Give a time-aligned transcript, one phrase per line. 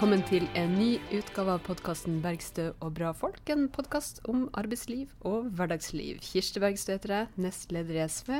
[0.00, 3.50] Velkommen til en ny utgave av podkasten 'Bergstø og bra folk'.
[3.52, 6.22] En podkast om arbeidsliv og hverdagsliv.
[6.24, 8.30] Kirsti Bergstø heter jeg, nestleder i SV.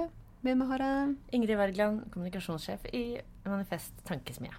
[0.41, 4.57] Med meg har jeg Ingrid Wergeland, kommunikasjonssjef i Manifest Tankesmie.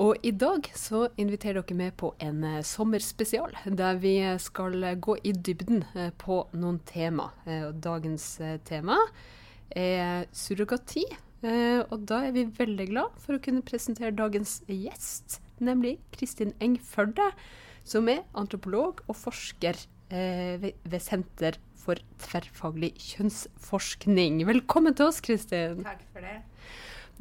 [0.00, 5.18] Og i dag så inviterer dere med på en uh, sommerspesial, der vi skal gå
[5.22, 7.28] i dybden uh, på noen tema.
[7.74, 8.96] dagens tema
[9.68, 11.04] er surrogati.
[11.90, 16.78] og da er vi veldig glad for å kunne presentere dagens gjest, nemlig Kristin Eng
[16.82, 17.30] Førde,
[17.84, 19.78] som er antropolog og forsker
[20.12, 24.42] ved, ved Senter for tverrfaglig kjønnsforskning.
[24.46, 25.82] Velkommen til oss, Kristin.
[25.86, 26.38] Takk for det.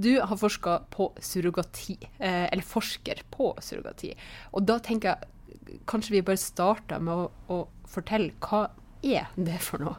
[0.02, 4.14] Du har forska på surrogati, eh, eller forsker på surrogati.
[4.54, 8.70] Og da tenker jeg kanskje vi bare starter med å, å fortelle hva
[9.04, 9.98] er det for noe?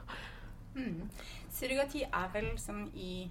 [0.75, 1.09] Mm.
[1.53, 3.29] Surrogati er vel som i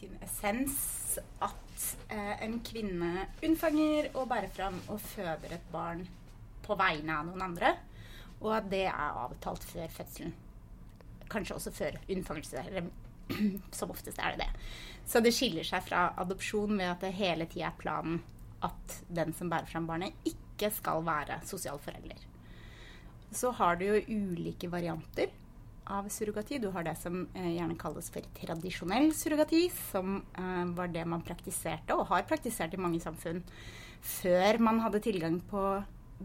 [0.00, 6.06] sin essens at eh, en kvinne unnfanger og bærer fram og føder et barn
[6.64, 7.74] på vegne av noen andre.
[8.40, 10.32] Og at det er avtalt før fødselen.
[11.30, 12.64] Kanskje også før unnfangelse.
[12.64, 12.88] Eller
[13.76, 14.68] som oftest er det det.
[15.06, 18.22] Så det skiller seg fra adopsjon ved at det hele tida er planen
[18.64, 22.18] at den som bærer fram barnet, ikke skal være sosial forelder.
[23.32, 25.30] Så har du jo ulike varianter
[25.90, 26.58] av surrogati.
[26.62, 31.24] Du har det som eh, gjerne kalles for tradisjonell surrogati, som eh, var det man
[31.26, 33.42] praktiserte, og har praktisert i mange samfunn,
[34.00, 35.64] før man hadde tilgang på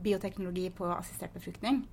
[0.05, 1.83] bioteknologi på assistert befruktning.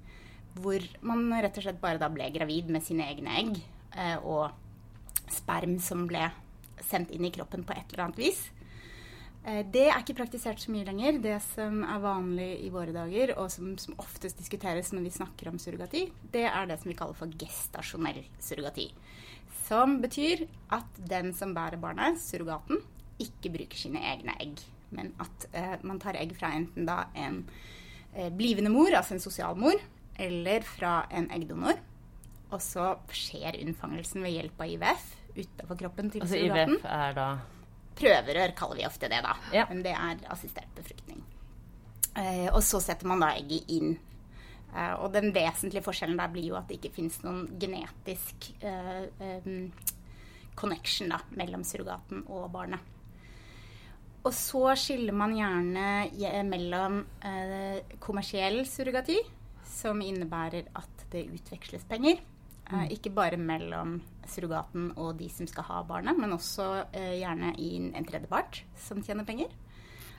[0.59, 3.62] Hvor man rett og slett bare da ble gravid med sine egne egg,
[3.97, 4.53] eh, og
[5.33, 6.28] sperm som ble
[6.83, 8.43] sendt inn i kroppen på et eller annet vis.
[9.43, 11.19] Eh, det er ikke praktisert så mye lenger.
[11.23, 15.51] Det som er vanlig i våre dager, og som, som, oftest diskuteres når vi snakker
[15.51, 18.89] om surrogati, det er det som vi kaller for gestasjonell surrogati.
[19.66, 22.83] Som betyr at den som bærer barnet, surrogaten,
[23.22, 24.62] ikke bruker sine egne egg.
[24.94, 27.43] Men at eh, man tar egg fra enten da en
[28.15, 29.78] eh, blivende mor, altså en sosial mor,
[30.22, 31.81] eller fra en eggdonor.
[32.53, 36.77] Og så skjer unnfangelsen ved hjelp av IVF utafor kroppen til altså, surrogaten.
[36.77, 37.28] IVF er da
[37.98, 39.36] Prøverør kaller vi ofte det, da.
[39.54, 39.66] Ja.
[39.70, 41.20] Men det er assistert befruktning.
[42.16, 43.97] Eh, og så setter man da egget inn.
[44.72, 49.04] Eh, og den vesentlige forskjellen der blir jo at det ikke finnes noen genetisk eh,
[49.44, 49.69] um,
[50.56, 52.91] connection da, mellom surrogaten og barnet.
[54.22, 59.19] Og så skiller man gjerne mellom eh, kommersiell surrogati,
[59.66, 62.20] som innebærer at det utveksles penger.
[62.70, 63.97] Eh, ikke bare mellom
[64.31, 69.03] surrogaten og de som skal ha barnet, men også eh, gjerne i en tredjepart som
[69.05, 69.53] tjener penger.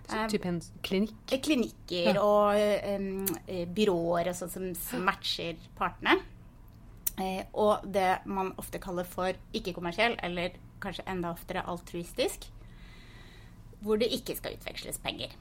[0.03, 1.15] Så type en klinikk?
[1.31, 2.23] Eh, klinikker ja.
[2.23, 6.17] og eh, byråer og sånt som, som, matcher partene.
[7.21, 12.49] Eh, og det man ofte kaller for ikke-kommersiell, eller kanskje enda oftere altruistisk,
[13.83, 15.31] hvor det ikke skal utveksles penger.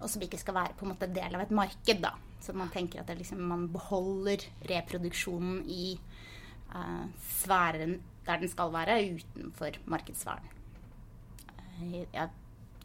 [0.00, 2.00] Og som ikke skal være på en måte del av et marked.
[2.04, 2.14] da.
[2.40, 5.96] Så man tenker at liksom, man beholder reproduksjonen i
[6.74, 10.48] uh, sfæren der den skal være, utenfor markedssfæren.
[11.78, 12.28] Uh, jeg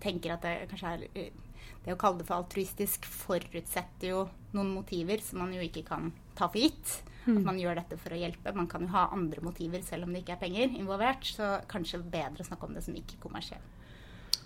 [0.02, 1.48] tenker at det kanskje er uh,
[1.82, 6.12] Det å kalle det for altruistisk forutsetter jo noen motiver som man jo ikke kan
[6.38, 7.00] ta for gitt.
[7.26, 7.40] Mm.
[7.40, 8.54] At man gjør dette for å hjelpe.
[8.54, 11.26] Man kan jo ha andre motiver selv om det ikke er penger involvert.
[11.26, 13.66] Så kanskje bedre å snakke om det som ikke kommersiell.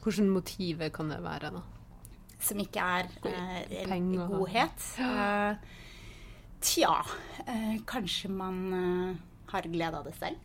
[0.03, 1.63] Hvilke motiver kan det være, da?
[2.45, 3.11] Som ikke er
[3.91, 4.89] en godhet.
[6.61, 7.05] Tja,
[7.45, 10.41] eh, kanskje man eh, har glede av det selv.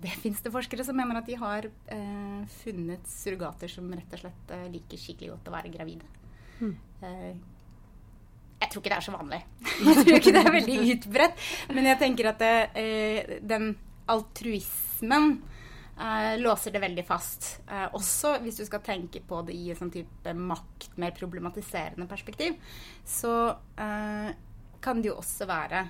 [0.00, 4.22] Det fins det forskere som mener at de har eh, funnet surrogater som rett og
[4.22, 6.08] slett eh, liker skikkelig godt å være gravide.
[6.60, 6.72] Mm.
[7.04, 7.34] Eh,
[8.60, 9.42] jeg tror ikke det er så vanlig.
[9.90, 11.46] jeg tror ikke det er veldig utbredt.
[11.76, 13.72] Men jeg tenker at det, eh, den
[14.10, 15.32] altruismen
[16.40, 17.58] låser det veldig fast.
[17.92, 22.56] også hvis du skal tenke på det i en sånn type makt, mer problematiserende perspektiv,
[23.04, 23.34] så
[24.82, 25.84] kan det jo også være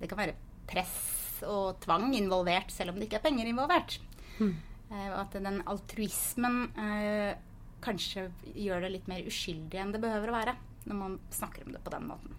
[0.00, 0.36] Det kan være
[0.68, 3.98] press og tvang involvert, selv om det ikke er penger involvert.
[4.40, 4.54] Mm.
[4.90, 7.36] Og at den altruismen eh,
[7.84, 10.56] kanskje gjør det litt mer uskyldig enn det behøver å være,
[10.86, 12.36] når man snakker om det på den måten.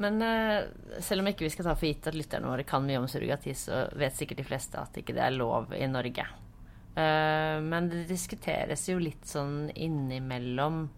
[0.00, 0.68] Men eh,
[1.04, 3.54] selv om ikke vi skal ta for gitt at lytterne våre kan mye om surrogati,
[3.56, 6.28] så vet sikkert de fleste at ikke det er lov i Norge.
[6.94, 10.88] men det diskuteres jo litt sånn innimellom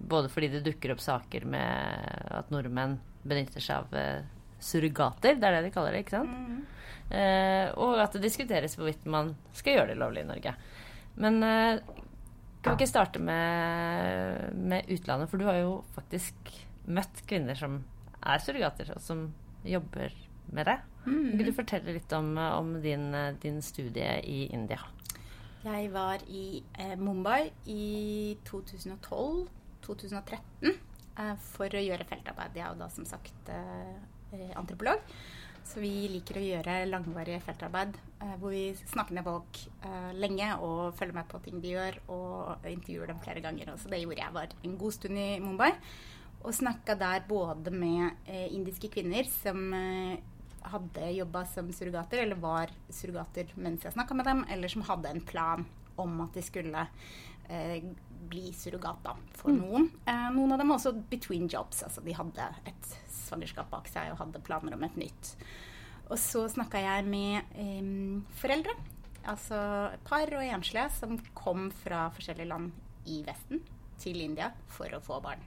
[0.00, 4.28] både fordi det dukker opp saker med at nordmenn benytter seg av eh,
[4.60, 6.36] surrogater, det er det de kaller det, ikke sant?
[6.36, 6.60] Mm.
[7.10, 10.54] Eh, og at det diskuteres hvorvidt man skal gjøre det lovlig i Norge.
[11.20, 11.82] Men eh,
[12.60, 15.30] kan vi ikke starte med, med, utlandet?
[15.30, 16.52] For du har jo faktisk
[16.90, 17.80] møtt kvinner som
[18.20, 19.28] er surrogater, og som
[19.64, 20.14] jobber
[20.52, 20.78] med det.
[21.06, 21.38] Mm.
[21.38, 23.08] Kan du fortelle litt om, om din,
[23.40, 24.80] din, studie i India?
[25.64, 29.48] Jeg var i eh, Mumbai i 2012
[29.84, 32.56] 2013 eh, for å gjøre feltarbeid.
[32.56, 33.94] Jeg er jo da som sagt eh,
[34.36, 35.02] eh, antropolog.
[35.70, 37.92] Så vi liker å gjøre langvarig feltarbeid
[38.40, 39.58] hvor vi snakker med folk
[40.18, 43.70] lenge og følger med på ting de gjør, og intervjuer dem flere ganger.
[43.78, 45.68] Så det gjorde jeg var en god stund i Mumbai.
[46.40, 49.70] Og snakka der både med indiske kvinner som
[50.72, 55.12] hadde jobba som surrogater, eller var surrogater mens jeg snakka med dem, eller som hadde
[55.12, 55.68] en plan
[56.00, 56.88] om at de skulle
[58.28, 59.60] bli surrogat da, for mm.
[59.62, 59.88] noen.
[60.04, 61.82] Eh, noen av dem også between jobs.
[61.86, 65.34] Altså de hadde et svangerskap bak seg og hadde planer om et nytt.
[66.10, 67.92] Og så snakka jeg med eh,
[68.40, 68.74] foreldre,
[69.30, 69.60] altså
[70.06, 72.72] par og enslige, som kom fra forskjellige land
[73.10, 73.62] i Vesten
[74.00, 75.42] til India for å få barn.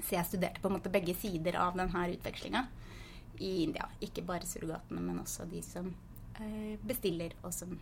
[0.00, 2.66] Så jeg studerte på en måte begge sider av denne utvekslinga
[3.42, 3.86] i India.
[4.04, 5.90] Ikke bare surrogatene, men også de som
[6.40, 7.74] eh, bestiller, og som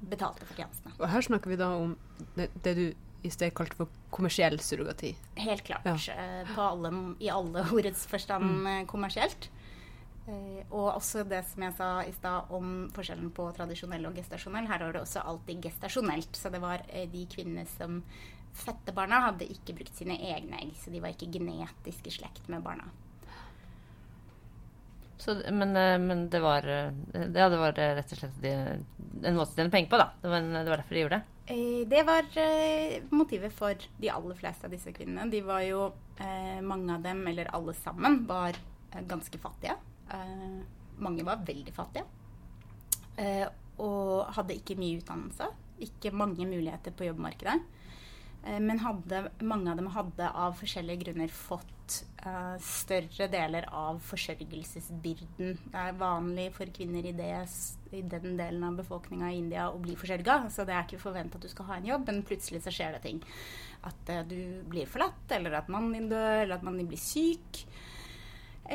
[0.00, 0.94] betalte for tjenestene.
[0.98, 1.94] Og her snakker vi da om
[2.36, 2.86] det, det du
[3.26, 5.12] i sted kalte for kommersiell surrogati?
[5.34, 5.86] Helt klart.
[5.86, 6.14] Ja.
[6.14, 8.66] Eh, alle, I alle ordets forstand mm.
[8.72, 9.50] Eh, kommersielt.
[10.26, 14.68] Eh, og også det som jeg sa i stad om forskjellen på tradisjonell og gestasjonell.
[14.70, 16.38] Her var det også alltid gestasjonelt.
[16.38, 18.02] Så det var de kvinnene som
[18.56, 20.76] fødte barna, hadde ikke brukt sine egne egg.
[20.80, 22.88] Så de var ikke genetisk i slekt med barna.
[25.20, 28.50] Så, men, men, det var Ja, det var rett og slett de,
[29.24, 30.10] en måte å tjene penger på, da.
[30.20, 31.35] Det var, en, det var, derfor de gjorde det?
[31.46, 32.26] Eh, det var
[33.14, 35.28] motivet for de aller fleste av disse kvinnene.
[35.30, 35.92] De var jo
[36.64, 38.56] Mange av dem, eller alle sammen, var
[39.04, 39.74] ganske fattige.
[40.96, 42.06] Mange var veldig fattige.
[43.84, 45.50] Og hadde ikke mye utdannelse.
[45.84, 47.58] Ikke mange muligheter på jobbmarkedet.
[48.46, 51.96] Eh, men hadde, mange av dem hadde av forskjellige grunner fått
[52.26, 55.58] uh, større deler av forsørgelsesbyrden.
[55.72, 57.32] Det er vanlig for kvinner i, det,
[57.94, 60.44] i den delen av befolkninga i India å bli forsørga.
[60.52, 62.96] Så det er ikke forventa at du skal ha en jobb, men plutselig så skjer
[62.96, 63.22] det ting.
[63.86, 67.02] At uh, du blir forlatt, eller at mannen din dør, eller at mannen din blir
[67.02, 67.64] syk.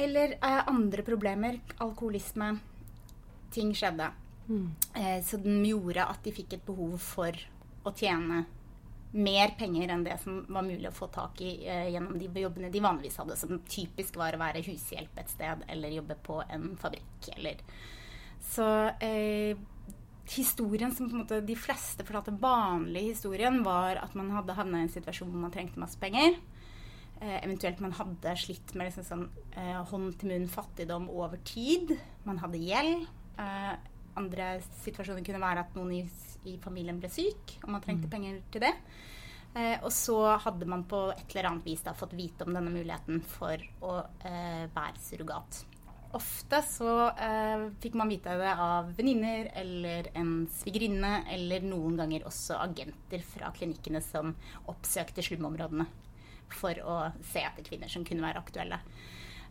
[0.04, 1.62] Eller uh, andre problemer.
[1.84, 2.58] Alkoholisme.
[3.52, 4.12] Ting skjedde.
[4.52, 4.74] Mm.
[5.24, 7.38] så den gjorde at de fikk et behov for
[7.88, 8.42] å tjene
[9.12, 12.72] mer penger enn det som var mulig å få tak i eh, gjennom de jobbene
[12.72, 16.72] de vanligvis hadde, som typisk var å være hushjelp et sted eller jobbe på en
[16.80, 17.60] fabrikk eller
[18.42, 18.66] Så
[19.04, 19.60] eh,
[20.32, 24.80] historien som på en måte de fleste fortalte vanlig historien, var at man hadde havna
[24.80, 26.38] i en situasjon hvor man trengte masse penger.
[27.22, 29.28] Eh, eventuelt man hadde slitt med liksom sånn
[29.60, 31.98] eh, hånd-til-munn-fattigdom over tid.
[32.26, 33.10] Man hadde gjeld.
[34.20, 36.04] Andre situasjoner kunne være at noen i
[36.50, 38.14] i familien ble syk, og man trengte mm.
[38.14, 38.72] penger til det.
[39.52, 42.72] Eh, og så hadde man på et eller annet vis da fått vite om denne
[42.72, 45.66] muligheten for å eh, være surrogat.
[46.18, 52.28] Ofte så eh, fikk man vite det av venninner eller en svigerinne, eller noen ganger
[52.28, 54.34] også agenter fra klinikkene som
[54.72, 55.88] oppsøkte slumområdene
[56.52, 58.82] for å se etter kvinner som kunne være aktuelle.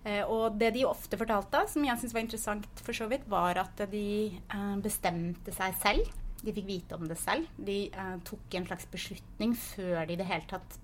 [0.00, 3.60] Eh, og det de ofte fortalte, som jeg syntes var interessant for så vidt, var
[3.60, 7.48] at de eh, bestemte seg selv de fikk vite om det selv.
[7.60, 10.78] De eh, tok en slags beslutning før de i det hele tatt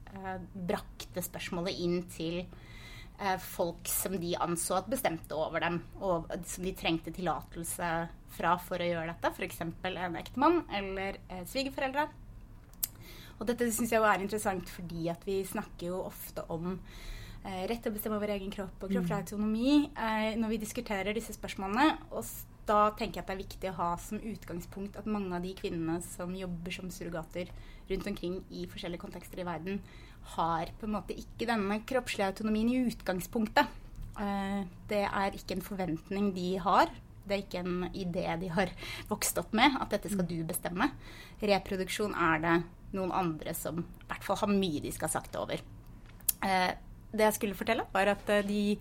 [0.68, 2.38] brakte spørsmålet inn til
[3.44, 7.90] folk som de anså at bestemte over dem, og som de trengte tillatelse
[8.32, 9.32] fra for å gjøre dette.
[9.32, 9.60] F.eks.
[9.60, 12.06] en ektemann eller svigerforeldre.
[13.36, 16.78] Og dette syns jeg er interessant fordi at vi snakker jo ofte om
[17.70, 19.22] rett til å bestemme over egen kropp og kroppslig mm.
[19.22, 21.92] autonomi eh, når vi diskuterer disse spørsmålene.
[22.10, 22.26] og
[22.66, 25.52] da tenker jeg at det er viktig å ha som utgangspunkt at mange av de
[25.54, 27.52] kvinnene som jobber som surrogater
[27.86, 29.78] rundt omkring i forskjellige kontekster i verden,
[30.34, 33.70] har på en måte ikke denne kroppslige autonomien i utgangspunktet.
[34.18, 36.90] Uh, det er ikke en forventning de har.
[37.22, 38.72] Det er ikke en idé de har
[39.06, 40.90] vokst opp med, at dette skal du bestemme.
[41.38, 42.56] Reproduksjon er det
[42.96, 45.62] noen andre som i hvert fall har mye de skal ha sagt over.
[47.16, 48.76] Det jeg skulle fortelle, var at uh, de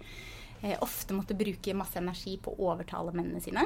[0.61, 3.65] eh, ofte måtte bruke masse energi på å overtale mennene sine.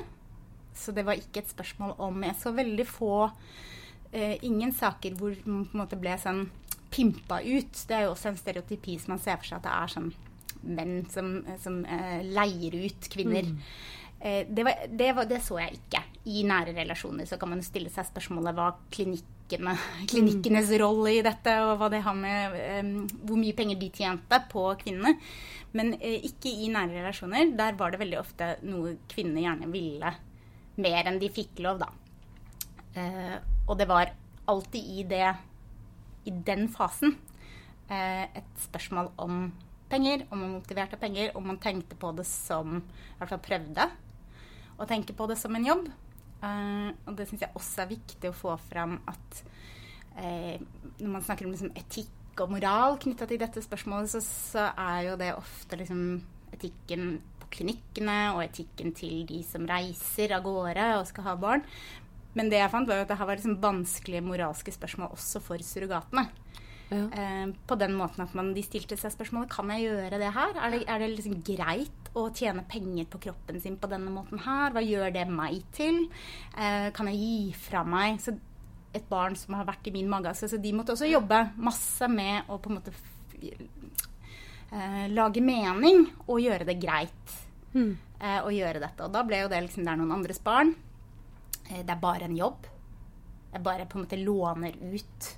[0.76, 3.14] Så det var ikke et spørsmål om Jeg så veldig få
[4.14, 6.46] eh, Ingen saker hvor man på en måte ble sånn
[6.90, 7.84] pimpa ut.
[7.86, 10.12] Det er jo også en stereotypi som man ser for seg at det er sånn
[10.76, 13.46] menn som, som eh, leier ut kvinner.
[13.46, 13.60] Mm.
[14.20, 16.02] Eh, det, var, det, var, det, så jeg ikke.
[16.34, 18.72] I nære relasjoner så kan man stille seg spørsmålet hva
[19.50, 19.76] klinikkene,
[20.10, 24.66] klinikkenes rolle i dette, og hva det har med hvor mye penger de tjente på
[24.82, 25.16] kvinnene.
[25.74, 27.54] Men uh, ikke i nære relasjoner.
[27.58, 30.14] Der var det veldig ofte noe kvinnene gjerne ville
[30.80, 31.90] mer enn de fikk lov, da.
[32.96, 33.38] Uh,
[33.68, 34.14] og det var
[34.50, 35.26] alltid i det
[36.28, 37.16] i den fasen
[37.90, 39.50] uh, et spørsmål om
[39.90, 43.90] penger, om man motiverte penger, om man tenkte på det som I hvert fall prøvde
[44.80, 45.90] å tenke på det som en jobb.
[46.40, 49.42] Uh, og det syns jeg også er viktig å få fram at
[50.16, 50.56] uh,
[51.02, 55.10] når man snakker om liksom etikk og moral knytta til dette spørsmålet, så, så, er
[55.10, 56.04] jo det ofte liksom
[56.56, 61.66] etikken på klinikkene og etikken til de som reiser av gårde og skal ha barn.
[62.38, 65.66] Men det jeg fant, var at det her var liksom vanskelige moralske spørsmål også for
[65.66, 66.30] surrogatene.
[66.90, 67.04] Ja.
[67.12, 70.56] Uh, på den måten at man, de stilte seg spørsmålet kan jeg gjøre det her.
[70.56, 74.42] Er det, er det liksom greit å tjene penger på kroppen sin på denne måten
[74.44, 74.74] her?
[74.74, 76.06] Hva gjør det meg til?
[76.58, 78.36] Eh, kan jeg gi fra meg så
[78.96, 80.34] et barn som har vært i min mage?
[80.38, 82.96] Så, så de måtte også jobbe masse med å på en måte
[84.74, 87.36] eh, lage mening og gjøre det greit
[87.74, 87.94] mm.
[88.44, 89.06] å gjøre dette.
[89.06, 90.74] Og da ble jo det liksom det er noen andres barn.
[91.70, 92.66] Eh, det er bare en jobb.
[93.50, 95.36] Jeg bare på en måte låner ut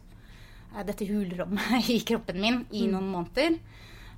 [0.75, 2.91] Eh, dette hulrommet i kroppen min i mm.
[2.93, 3.57] noen måneder.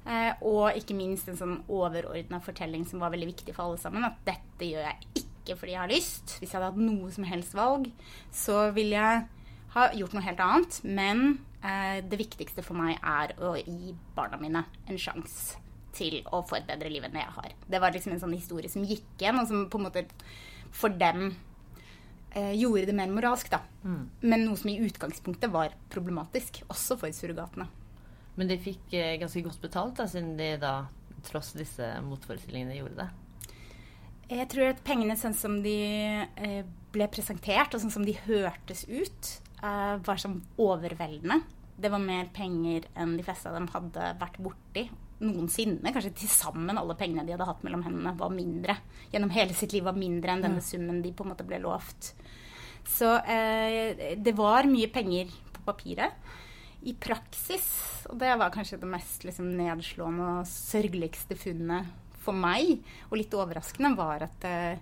[0.03, 4.03] Eh, og ikke minst en sånn overordna fortelling som var veldig viktig for alle sammen.
[4.07, 6.35] At dette gjør jeg ikke fordi jeg har lyst.
[6.39, 7.89] Hvis jeg hadde hatt noe som helst valg,
[8.31, 9.25] så ville jeg
[9.73, 10.79] ha gjort noe helt annet.
[10.83, 11.25] Men
[11.63, 15.61] eh, det viktigste for meg er å gi barna mine en sjanse
[15.93, 17.55] til å få et bedre liv enn det jeg har.
[17.69, 20.07] Det var liksom en sånn historie som gikk igjen, og som på en måte
[20.73, 21.27] for dem
[22.33, 23.61] eh, gjorde det mer moralsk, da.
[23.85, 24.01] Mm.
[24.25, 27.69] Men noe som i utgangspunktet var problematisk, også for surrogatene.
[28.39, 30.75] Men de fikk eh, ganske godt betalt, da, siden de da,
[31.27, 33.09] tross disse motforestillingene, gjorde det?
[34.33, 35.77] Jeg tror at pengene sånn som de
[36.23, 36.61] eh,
[36.93, 41.41] ble presentert, og sånn som de hørtes ut, eh, var sånn overveldende.
[41.73, 44.87] Det var mer penger enn de fleste av dem hadde vært borti
[45.23, 45.91] noensinne.
[45.93, 48.77] Kanskje til sammen alle pengene de hadde hatt mellom hendene, var mindre.
[49.13, 52.13] Gjennom hele sitt liv var mindre enn denne summen de på en måte ble lovt.
[52.89, 56.17] Så eh, det var mye penger på papiret.
[56.83, 57.67] I praksis,
[58.11, 61.87] og det var kanskje det mest liksom, nedslående og sørgeligste funnet
[62.23, 64.75] for meg, og litt overraskende, var at uh,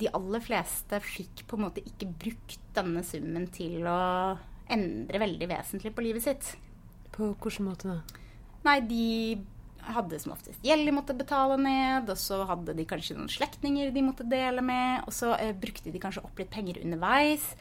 [0.00, 4.00] de aller fleste fikk på en måte ikke brukt denne summen til å
[4.70, 6.52] endre veldig vesentlig på livet sitt.
[7.12, 8.20] På hvilken måte da?
[8.64, 9.06] Nei, de
[9.90, 13.92] hadde som oftest gjeld de måtte betale ned, og så hadde de kanskje noen slektninger
[13.94, 17.52] de måtte dele med, og så uh, brukte de kanskje opp litt penger underveis.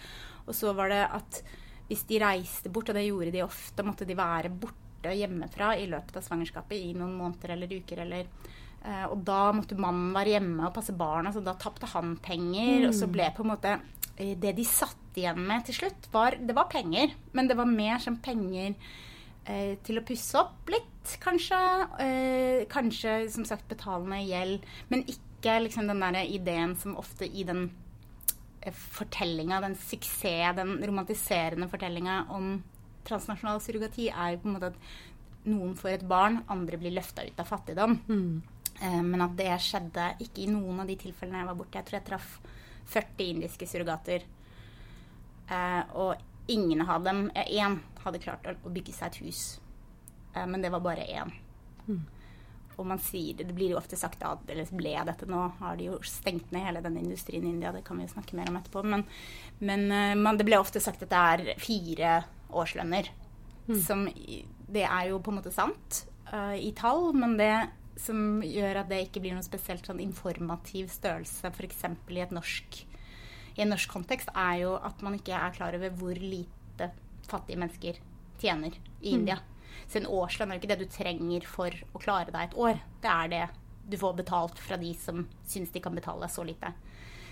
[0.48, 1.44] Og så var det at
[1.90, 5.88] hvis de reiste bort, og det gjorde de ofte, måtte de være borte hjemmefra i
[5.90, 8.32] løpet av svangerskapet i noen måneder eller uker eller
[8.80, 12.78] Uh, Og da måtte mannen være hjemme og passe barna, så da tapte han penger.
[12.80, 12.88] Mm.
[12.88, 13.12] Og så mm.
[13.12, 13.74] ble på en måte
[14.16, 17.68] eh, Det de satt igjen med til slutt, var Det var penger, men det var
[17.68, 18.78] mer som penger
[19.44, 21.60] eh, til å pusse opp litt, kanskje.
[22.06, 27.44] Eh, kanskje som sagt betalende gjeld, men ikke liksom den der ideen som ofte i
[27.44, 27.68] den
[28.76, 32.58] fortellinga, den suksess, den romantiserende fortellinga om
[33.08, 37.26] transnasjonal surrogati, er jo på en måte at noen får et barn, andre blir løfta
[37.26, 37.98] ut av fattigdom.
[38.10, 38.42] Mm.
[38.82, 41.80] Eh, men at det skjedde ikke i noen av de tilfellene jeg var borte.
[41.80, 42.36] Jeg tror jeg traff
[42.94, 44.28] 40 indiske surrogater.
[45.50, 49.44] Eh, og ingen av dem Én hadde klart å bygge seg et hus,
[50.36, 51.34] eh, men det var bare én.
[51.88, 52.06] Mm.
[52.80, 55.80] Og man sier det, det blir jo ofte sagt at eller ble dette nå, har
[55.80, 58.52] de jo stengt ned hele denne industrien i India, det kan vi jo snakke mer
[58.52, 58.84] om etterpå.
[58.88, 59.04] Men,
[59.60, 62.14] men eh, man, det ble ofte sagt at det er fire
[62.50, 63.12] årslønner.
[63.68, 63.82] Mm.
[63.84, 67.54] Som Det er jo på en måte sant uh, i tall, men det
[68.00, 71.84] som gjør at det ikke blir noen spesielt sånn informativ størrelse, f.eks.
[71.84, 72.80] i et norsk
[73.60, 76.92] i en norsk kontekst, er jo at man ikke er klar over hvor lite
[77.28, 78.00] fattige mennesker
[78.40, 79.26] tjener i mm.
[79.90, 82.82] Så en årslønn er ikke det du trenger for å klare deg et år.
[83.02, 83.46] Det er det
[83.90, 86.72] du får betalt fra de som syns de kan betale så lite.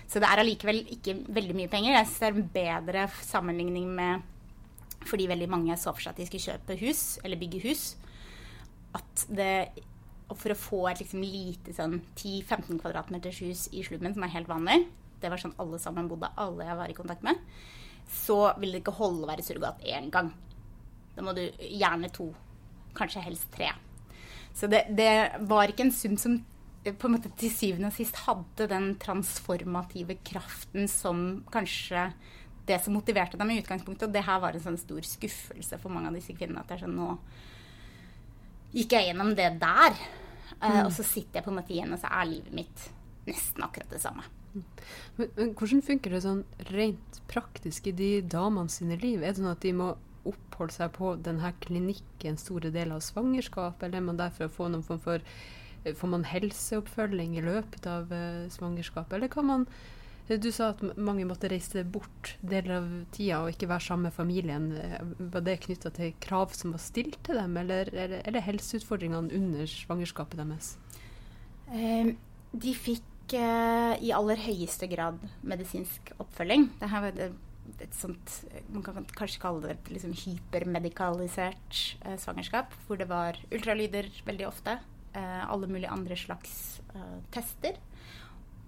[0.08, 1.94] Så det er allikevel ikke veldig mye penger.
[1.94, 4.34] Jeg synes det er en bedre sammenligning med
[5.08, 7.84] fordi veldig mange så for seg at de skulle kjøpe hus, eller bygge hus.
[8.96, 9.84] At det
[10.28, 14.50] For å få et liksom lite sånn 10-15 kvadratmeters hus i slummen, som er helt
[14.50, 14.82] vanlig,
[15.22, 17.40] det var sånn alle sammen bodde, alle jeg var i kontakt med,
[18.12, 20.28] så vil det ikke holde å være surrogat én gang.
[21.18, 22.30] Da må du gjerne to,
[22.94, 23.72] kanskje helst tre.
[24.54, 26.38] Så det, det var ikke en sum som
[26.88, 32.06] på en måte til syvende og sist hadde den transformative kraften som kanskje
[32.68, 34.06] det som motiverte dem i utgangspunktet.
[34.08, 36.62] Og det her var en sånn stor skuffelse for mange av disse kvinnene.
[36.62, 37.10] At det er sånn Nå
[38.76, 39.94] gikk jeg gjennom det der,
[40.60, 40.82] eh, mm.
[40.84, 42.90] og så sitter jeg på en måte igjen, og så er livet mitt
[43.28, 44.26] nesten akkurat det samme.
[44.52, 49.22] Men, men, hvordan funker det sånn rent praktisk i de damene sine liv?
[49.22, 49.94] Er det sånn at de må
[50.30, 54.54] oppholde seg på denne klinikken store deler av svangerskapet, eller er man der for å
[54.54, 59.46] få noen form for eh, Får man helseoppfølging i løpet av uh, svangerskapet, eller kan
[59.46, 59.66] man
[60.26, 64.10] eh, du sa at mange måtte reise bort deler av tida og ikke være sammen
[64.10, 64.66] med familien.
[65.18, 69.70] Var det knytta til krav som var stilt til dem, eller er det helseutfordringene under
[69.70, 70.74] svangerskapet deres?
[71.72, 72.14] Eh,
[72.52, 76.68] de fikk eh, i aller høyeste grad medisinsk oppfølging.
[76.80, 77.08] Det her
[77.84, 78.32] et sånt
[78.72, 82.74] Man kan kanskje kalle det et liksom hypermedikalisert eh, svangerskap.
[82.86, 84.78] Hvor det var ultralyder veldig ofte.
[85.12, 87.78] Eh, alle mulige andre slags eh, tester.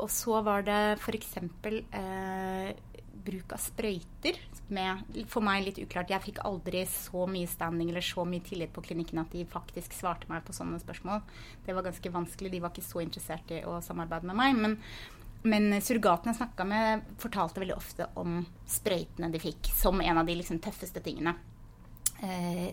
[0.00, 1.36] Og så var det f.eks.
[1.36, 2.70] Eh,
[3.20, 4.38] bruk av sprøyter.
[4.70, 6.12] Med, for meg litt uklart.
[6.12, 9.96] Jeg fikk aldri så mye standing eller så mye tillit på klinikken at de faktisk
[9.96, 11.24] svarte meg på sånne spørsmål.
[11.66, 12.52] Det var ganske vanskelig.
[12.54, 14.60] De var ikke så interessert i å samarbeide med meg.
[14.62, 14.78] Men
[15.42, 20.28] men surrogatene jeg snakka med, fortalte veldig ofte om sprøytene de fikk, som en av
[20.28, 21.32] de liksom, tøffeste tingene.
[22.20, 22.70] Eh,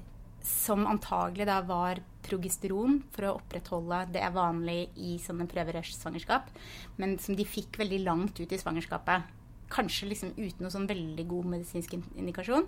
[0.47, 6.51] som antagelig da var progesteron for å opprettholde det er vanlig i sånne prøverørssvangerskap,
[6.99, 9.33] men som de fikk veldig langt ut i svangerskapet.
[9.71, 12.67] Kanskje liksom uten noe sånn veldig god medisinsk indikasjon.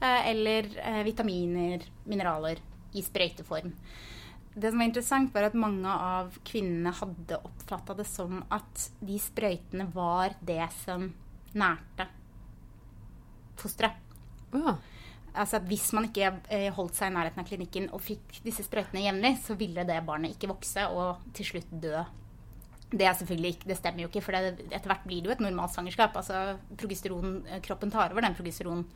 [0.00, 2.62] Eh, eller eh, vitaminer, mineraler
[2.96, 3.74] i sprøyteform
[4.56, 9.18] det som var interessant, var at mange av kvinnene hadde oppfatta det som at de
[9.20, 11.10] sprøytene var det som
[11.56, 12.06] nærte
[13.60, 14.00] fosteret.
[14.54, 14.78] Ja.
[15.36, 18.64] Altså at Hvis man ikke eh, holdt seg i nærheten av klinikken og fikk disse
[18.64, 22.00] sprøytene jevnlig, så ville det barnet ikke vokse og til slutt dø.
[22.86, 25.34] Det er selvfølgelig ikke, det stemmer jo ikke, for det, etter hvert blir det jo
[25.34, 26.16] et normalt svangerskap.
[26.16, 28.86] Altså, Progesteronkroppen tar over den progesteron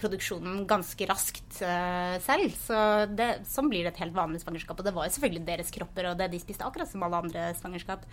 [0.00, 2.54] produksjonen ganske raskt uh, selv.
[2.58, 2.78] Så
[3.12, 4.80] det, sånn blir det et helt vanlig svangerskap.
[4.80, 7.48] Og det var jo selvfølgelig deres kropper og det de spiste, akkurat som alle andre
[7.58, 8.06] svangerskap.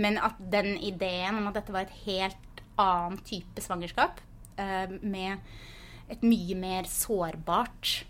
[0.00, 4.22] Men at den ideen om at dette var et helt annen type svangerskap,
[4.58, 5.42] uh, med
[6.12, 8.02] et mye mer sårbart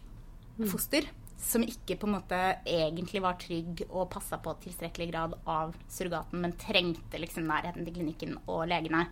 [0.59, 0.69] mm.
[0.71, 1.07] foster,
[1.43, 6.39] som ikke på en måte egentlig var trygg og passa på tilstrekkelig grad av surrogaten,
[6.45, 9.09] men trengte liksom nærheten til klinikken og legene.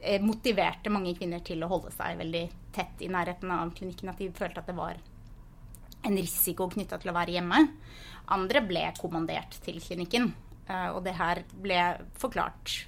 [0.00, 2.44] Eh, motiverte mange kvinner til å holde seg veldig
[2.76, 4.10] tett i nærheten av klinikken.
[4.12, 5.02] At de følte at det var
[6.06, 7.62] en risiko knytta til å være hjemme.
[8.32, 10.32] Andre ble kommandert til klinikken.
[10.66, 11.80] Eh, og det her ble
[12.16, 12.80] forklart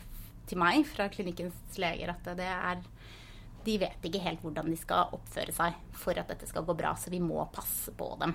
[0.48, 2.80] til meg fra klinikkens leger at det er
[3.68, 6.94] de vet ikke helt hvordan de skal oppføre seg for at dette skal gå bra,
[6.96, 8.32] så vi må passe på dem.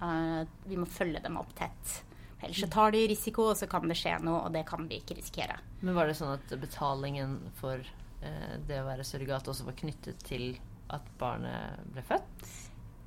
[0.00, 1.98] Uh, vi må følge dem opp tett.
[2.40, 4.96] Ellers så tar de risiko, og så kan det skje noe, og det kan vi
[5.02, 5.58] ikke risikere.
[5.84, 7.84] Men var det sånn at betalingen for
[8.24, 10.54] uh, det å være surrogat også var knyttet til
[10.90, 12.46] at barnet ble født?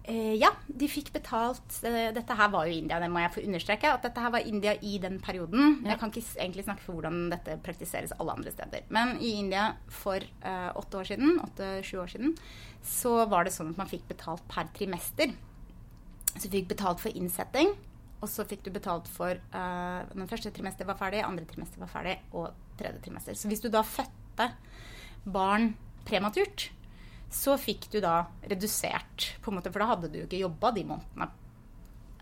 [0.03, 3.93] Uh, ja, de fikk betalt Dette her var jo India, det må jeg få understreke.
[3.97, 5.79] At dette her var India i den perioden.
[5.81, 5.95] Ja.
[5.95, 8.85] Jeg kan ikke egentlig snakke for hvordan dette praktiseres alle andre steder.
[8.93, 12.37] Men i India for åtte år siden, åtte-sju år siden,
[12.85, 15.33] så var det sånn at man fikk betalt per trimester.
[16.33, 17.73] Så fikk betalt for innsetting.
[18.23, 21.91] Og så fikk du betalt for uh, når første trimester var ferdig, andre trimester var
[21.91, 23.35] ferdig, og tredje trimester.
[23.35, 24.47] Så hvis du da fødte
[25.27, 25.73] barn
[26.07, 26.69] prematurt,
[27.33, 30.71] så fikk du da redusert, på en måte, for da hadde du jo ikke jobba
[30.75, 31.29] de månedene.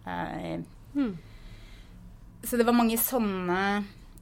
[0.01, 0.63] Uh,
[0.95, 1.13] hmm.
[2.41, 3.59] Så det var mange sånne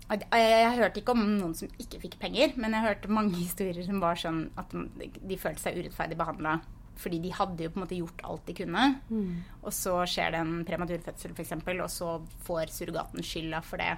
[0.10, 3.40] jeg, jeg, jeg, hørte ikke om noen som ikke fikk penger, men jeg hørte mange
[3.46, 6.58] historier som var sånn at de, de følte seg urettferdig behandla
[7.00, 8.86] fordi de hadde jo på en måte gjort alt de kunne.
[9.08, 9.36] Mm.
[9.64, 12.16] Og så skjer det en prematurfødsel f.eks., og så
[12.48, 13.94] får surrogaten skylda for det.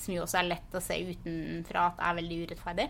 [0.00, 2.88] Som jo også er lett å se utenfra at er veldig urettferdig.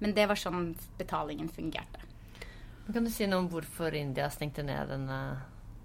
[0.00, 2.04] Men det var sånn betalingen fungerte.
[2.86, 5.18] Kan du si noe om hvorfor India stengte ned denne,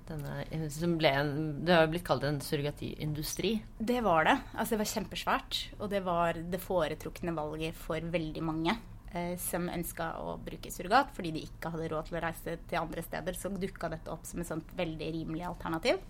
[0.07, 1.31] denne som ble en,
[1.65, 3.55] Det har jo blitt kalt en surrogatiindustri?
[3.79, 4.37] Det var det.
[4.53, 5.61] Altså det var kjempesvært.
[5.79, 8.77] Og det var det foretrukne valget for veldig mange
[9.13, 12.81] eh, som ønska å bruke surrogat fordi de ikke hadde råd til å reise til
[12.81, 16.01] andre steder, så dukka dette opp som et sånt veldig rimelig alternativ.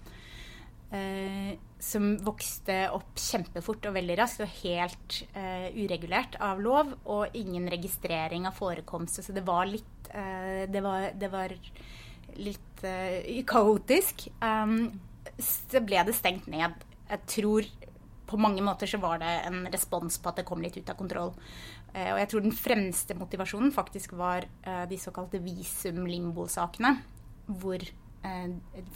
[0.92, 6.92] Eh, som vokste opp kjempefort og veldig raskt og helt eh, uregulert av lov.
[7.08, 9.22] Og ingen registrering av forekomst.
[9.24, 11.56] Så det var litt eh, det, var, det, var,
[12.36, 14.28] litt eh, kaotisk.
[14.44, 14.92] Um,
[15.40, 16.76] så ble det stengt ned.
[17.08, 17.72] Jeg tror
[18.32, 21.00] på mange måter så var det en respons på at det kom litt ut av
[21.00, 21.34] kontroll.
[21.91, 26.93] Eh, og jeg tror den fremste motivasjonen faktisk var eh, de såkalte visum-limbo-sakene.
[27.51, 28.47] Hvor eh,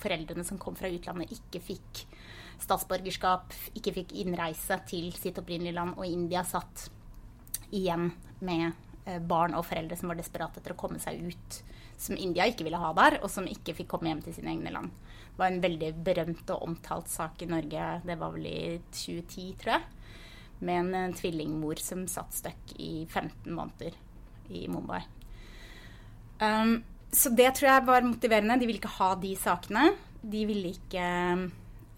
[0.02, 2.06] foreldrene som kom fra utlandet, ikke fikk
[2.64, 6.88] statsborgerskap, ikke fikk innreise til sitt opprinnelige land, og India satt
[7.76, 8.14] igjen
[8.46, 8.82] med
[9.28, 11.58] barn og foreldre som var desperate etter å komme seg ut,
[12.00, 14.72] som India ikke ville ha der, og som ikke fikk komme hjem til sine egne
[14.74, 14.96] land.
[15.28, 19.52] Det var en veldig berømt og omtalt sak i Norge, det var vel i 2010,
[19.62, 19.86] tror jeg
[20.60, 23.96] med en, en tvillingmor som satt støkk i 15 måneder
[24.50, 25.02] i Mumbai.
[26.40, 26.82] Um,
[27.16, 28.58] så det tror jeg var motiverende.
[28.60, 29.86] De ville ikke ha de sakene.
[30.22, 31.06] De ville ikke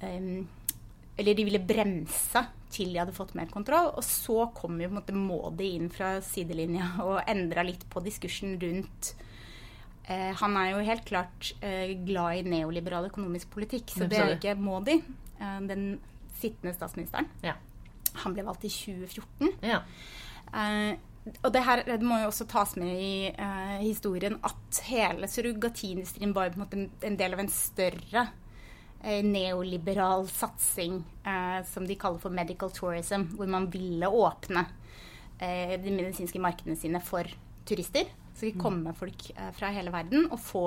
[0.04, 0.46] um,
[1.17, 2.43] Eller de ville bremse
[2.74, 3.91] til de hadde fått mer kontroll.
[3.98, 8.04] Og så kom jo på en måte Maudi inn fra sidelinja og endra litt på
[8.06, 9.13] diskursen rundt
[10.10, 14.34] uh, Han er jo helt klart uh, glad i neoliberal økonomisk politikk, så det er
[14.34, 15.00] jo ikke Maudi,
[15.41, 15.96] uh, den
[16.38, 17.32] sittende statsministeren.
[17.41, 17.56] Ja.
[18.23, 19.53] Han ble valgt i 2014.
[19.65, 19.82] Ja.
[20.53, 20.97] Eh,
[21.43, 26.36] og det her det må jo også tas med i eh, historien at hele surrogatindustrien
[26.36, 28.27] var på en måte en del av en større
[29.01, 34.67] eh, neoliberal satsing uh, som de kaller for medical tourism, hvor man ville åpne
[35.38, 37.27] de medisinske markedene sine for
[37.69, 38.08] turister.
[38.34, 38.62] Så vi mm.
[38.63, 40.63] kom med folk fra hele verden og få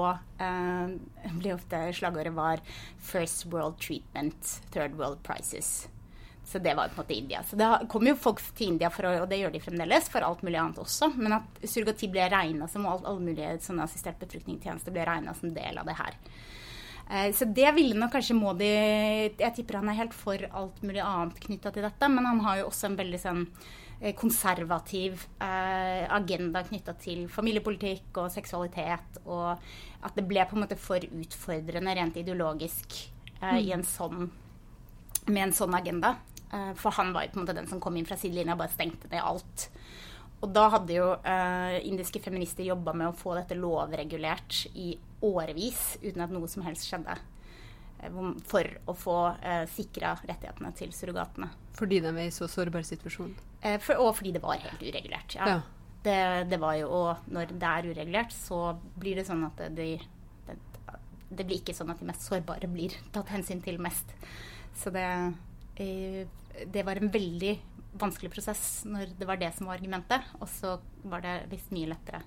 [1.41, 2.63] blir ofte Slagordet var
[3.03, 5.89] 'First World Treatment, Third World Prices'.
[6.51, 7.43] Så det var på en måte India.
[7.47, 10.41] Så det kommer jo folk til India, for, og det gjør de fremdeles, for alt
[10.43, 11.13] mulig annet også.
[11.15, 15.53] Men at surrogati ble regna som og alle mulige sånne assistert befruktningstjenester ble regna som
[15.55, 16.17] del av det her.
[17.11, 21.03] Eh, så det ville nok kanskje Modi Jeg tipper han er helt for alt mulig
[21.05, 23.45] annet knytta til dette, men han har jo også en veldig sånn
[24.01, 30.65] eh, konservativ eh, agenda knytta til familiepolitikk og seksualitet, og at det ble på en
[30.65, 32.99] måte for utfordrende rent ideologisk
[33.41, 33.73] eh, mm.
[33.79, 34.31] en sånn,
[35.29, 36.15] med en sånn agenda.
[36.51, 38.63] Uh, for han var jo på en måte den som kom inn fra sidelinja og
[38.65, 39.69] bare stengte ned alt.
[40.41, 44.95] Og da hadde jo eh, indiske feminister jobba med å få dette lovregulert i
[45.27, 47.17] årevis uten at noe som helst skjedde.
[48.01, 51.51] Uh, for å få eh, sikra rettighetene til surrogatene.
[51.77, 53.35] Fordi de er i så sårbar situasjon?
[53.85, 55.37] For, og fordi det var helt uregulert.
[55.37, 55.51] Ja.
[55.53, 55.61] ja.
[56.01, 56.17] Det,
[56.49, 58.63] det, var jo, og når det er uregulert, så
[58.97, 59.91] blir det sånn at de,
[60.47, 60.57] det,
[61.29, 64.17] det blir ikke sånn at de mest sårbare blir tatt hensyn til mest.
[64.81, 65.05] Så det
[65.81, 67.55] det var en veldig
[68.01, 70.27] vanskelig prosess når det var det som var argumentet.
[70.41, 72.23] Og så var det visst mye lettere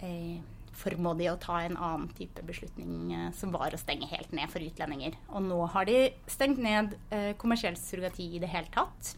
[0.00, 0.38] eh,
[0.82, 4.50] for Modi å ta en annen type beslutning, eh, som var å stenge helt ned
[4.52, 5.18] for utlendinger.
[5.32, 5.98] Og nå har de
[6.30, 9.14] stengt ned eh, kommersiell surrogati i det hele tatt.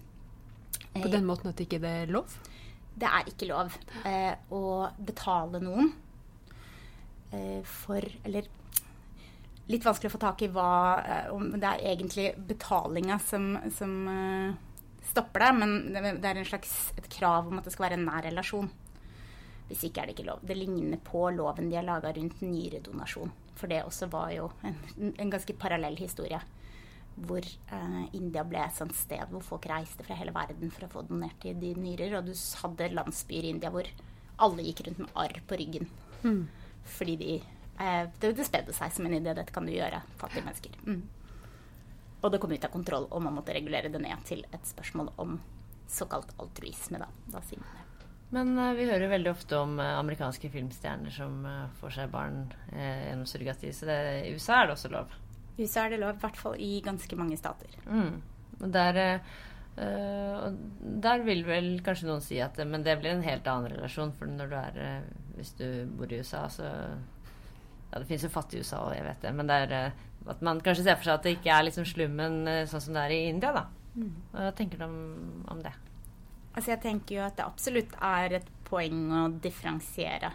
[0.94, 2.34] På den måten at ikke det ikke er lov?
[2.94, 3.74] Det er ikke lov
[4.06, 4.64] eh, å
[5.02, 5.88] betale noen
[7.34, 8.46] eh, for Eller
[9.70, 13.92] litt vanskelig å få tak i hva eh, Om det er egentlig betalinga som, som
[14.08, 14.56] uh,
[15.10, 15.76] stopper det, men
[16.20, 18.68] det er en slags, et krav om at det skal være en nær relasjon.
[19.68, 20.42] Hvis ikke er det ikke lov.
[20.44, 23.32] Det ligner på loven de har laga rundt nyredonasjon.
[23.56, 24.76] For det også var jo en,
[25.14, 26.40] en ganske parallell historie.
[27.14, 30.90] Hvor eh, India ble et sånt sted hvor folk reiste fra hele verden for å
[30.92, 32.18] få donert i de nyrer.
[32.18, 33.88] Og du hadde landsbyer i India hvor
[34.44, 35.88] alle gikk rundt med arr på ryggen.
[36.26, 36.42] Mm.
[36.98, 39.32] Fordi de Eh, det, det spredde seg som en idé.
[39.34, 40.76] Dette kan du gjøre, fattige mennesker.
[40.86, 41.02] Mm.
[42.24, 45.10] Og det kom ut av kontroll, og man måtte regulere det ned til et spørsmål
[45.20, 45.36] om
[45.90, 47.00] såkalt altruisme.
[47.02, 47.84] Da, da sier man det.
[48.34, 52.46] Men uh, vi hører veldig ofte om uh, amerikanske filmstjerner som uh, får seg barn
[52.72, 53.72] gjennom surrogati.
[53.76, 55.12] Så det, i USA er det også lov?
[55.54, 57.76] I USA er det lov, i hvert fall i ganske mange stater.
[57.86, 58.16] Mm.
[58.74, 58.98] Der,
[61.04, 64.14] der vil vel kanskje noen si at men det blir en helt annen relasjon.
[64.16, 65.06] For når du er,
[65.36, 66.70] hvis du bor i USA, så
[67.94, 69.30] ja, det finnes jo fattige i USA òg, jeg vet det.
[69.38, 71.84] Men det er uh, at man kanskje ser for seg at det ikke er liksom
[71.86, 73.68] slummen uh, sånn som det er i India, da.
[73.94, 74.14] Mm.
[74.32, 74.96] Hva tenker du om,
[75.52, 75.70] om, det?
[76.54, 80.32] Altså jeg tenker jo at det absolutt er et poeng å differensiere.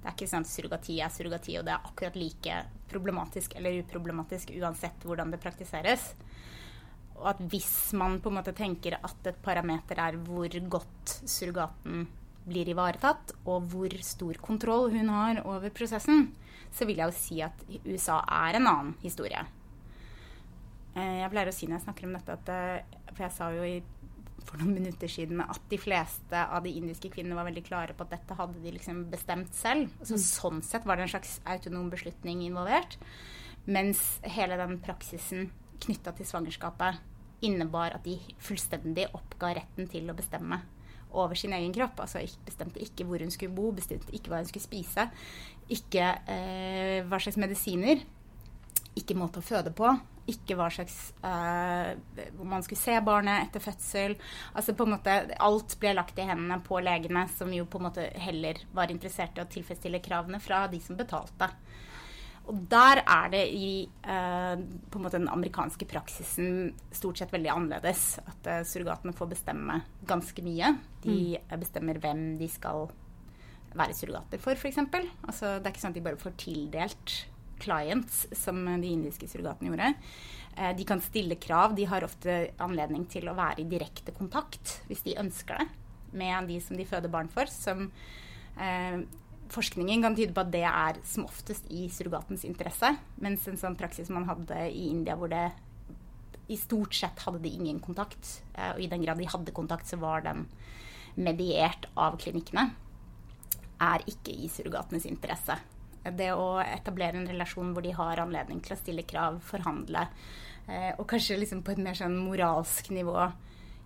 [0.00, 2.56] Det er ikke sånn at surrogati er surrogati, og det er akkurat like
[2.88, 6.10] problematisk eller uproblematisk uansett hvordan det praktiseres.
[7.18, 12.06] Og at hvis man på en måte tenker at et parameter er hvor godt surrogaten
[12.44, 16.28] blir ivaretatt, og hvor stor kontroll hun har over prosessen,
[16.74, 19.44] så vil jeg jo si at USA er en annen historie.
[20.94, 23.50] Eh, jeg pleier å si når jeg snakker om dette, at eh, For jeg sa
[23.54, 23.78] jo i,
[24.44, 28.06] for noen minutter siden at de fleste av de indiske kvinnene var veldig klare på
[28.06, 29.94] at dette hadde de liksom bestemt selv.
[30.02, 30.24] Så mm.
[30.26, 32.98] Sånn sett var det en slags autonom beslutning involvert.
[33.64, 35.48] Mens hele den praksisen
[35.84, 37.00] knytta til svangerskapet
[37.44, 40.62] innebar at de fullstendig oppga retten til å bestemme
[41.14, 42.00] over sin egen kropp.
[42.04, 45.08] Altså bestemte ikke hvor hun skulle bo, bestemte ikke hva hun skulle spise,
[45.72, 48.02] ikke eh, hva slags medisiner,
[48.94, 49.88] ikke måte å føde på,
[50.30, 50.96] ikke hva slags
[51.26, 51.90] eh,
[52.36, 54.14] Hvor man skulle se barnet etter fødsel.
[54.56, 57.88] Altså på en måte Alt ble lagt i hendene på legene, som jo på en
[57.90, 61.50] måte heller var interessert i å tilfredsstille kravene fra de som betalte.
[62.44, 64.54] Og der er det i eh,
[64.90, 68.18] på en måte den amerikanske praksisen stort sett veldig annerledes.
[68.20, 69.78] At eh, surrogatene får bestemme
[70.08, 70.74] ganske mye.
[71.04, 71.54] De mm.
[71.62, 72.88] bestemmer hvem de skal
[73.74, 74.82] være surrogater for, f.eks.
[74.84, 77.14] Altså, det er ikke sånn at de bare får tildelt
[77.64, 79.90] clients, som de indiske surrogatene gjorde.
[80.56, 81.74] Eh, de kan stille krav.
[81.78, 85.68] De har ofte anledning til å være i direkte kontakt, hvis de ønsker det,
[86.14, 87.50] med de som de føder barn for.
[87.50, 87.88] som
[88.60, 89.00] eh,
[89.52, 92.90] forskningen kan tyde på at det er som oftest i surrogatens interesse.
[93.22, 95.48] Mens en sånn praksis man hadde i India hvor det
[96.52, 99.88] i stort sett hadde de ingen kontakt, eh, og i den grad de hadde kontakt,
[99.88, 100.44] så var den
[101.14, 102.66] mediert av klinikkene,
[103.84, 105.56] er ikke i surrogatenes interesse.
[106.04, 110.04] Det å etablere en relasjon hvor de har anledning til å stille krav, forhandle,
[110.68, 113.30] eh, og kanskje liksom på et mer sånn moralsk nivå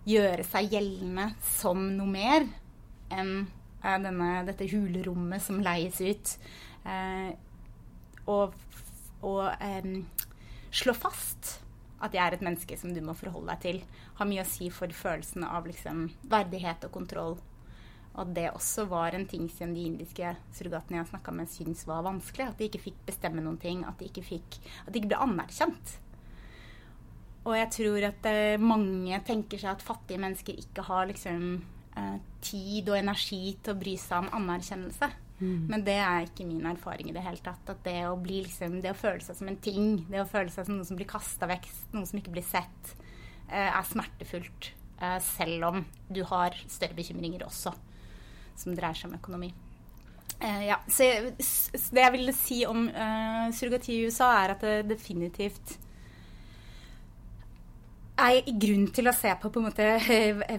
[0.09, 2.47] gjøre seg gjeldende som noe mer,
[3.13, 3.47] enn
[3.81, 6.33] denne, dette hulerommet som leies ut.
[6.89, 7.31] Eh,
[8.29, 8.53] og
[9.25, 9.87] og eh,
[10.71, 11.57] slå fast
[11.99, 13.79] at jeg er et menneske som du må forholde deg til,
[14.15, 17.33] har mye å si for følelsen av liksom, verdighet og kontroll.
[18.19, 22.05] Og det også var en ting som de indiske surrogatene jeg snakka med, syntes var
[22.07, 22.47] vanskelig.
[22.49, 23.83] At de ikke fikk bestemme noen ting.
[23.87, 25.93] At de ikke, fikk, at de ikke ble anerkjent.
[27.45, 31.61] Og jeg tror at eh, mange tenker seg at fattige mennesker ikke har liksom,
[31.99, 35.11] eh, tid og energi til å bry seg om anerkjennelse.
[35.39, 35.67] Mm.
[35.71, 37.71] Men det er ikke min erfaring i det hele tatt.
[37.71, 40.51] At det å, bli, liksom, det å føle seg som en ting, det å føle
[40.53, 42.93] seg som noe som blir kasta vekk, noe som ikke blir sett,
[43.47, 44.73] eh, er smertefullt.
[44.99, 47.71] Eh, selv om du har større bekymringer også,
[48.59, 49.53] som dreier seg om økonomi.
[50.39, 51.07] Eh, ja, så,
[51.39, 55.77] så, det jeg ville si om uh, surrogati i USA, er at det definitivt
[58.19, 59.85] er grunn til å se på, på måte,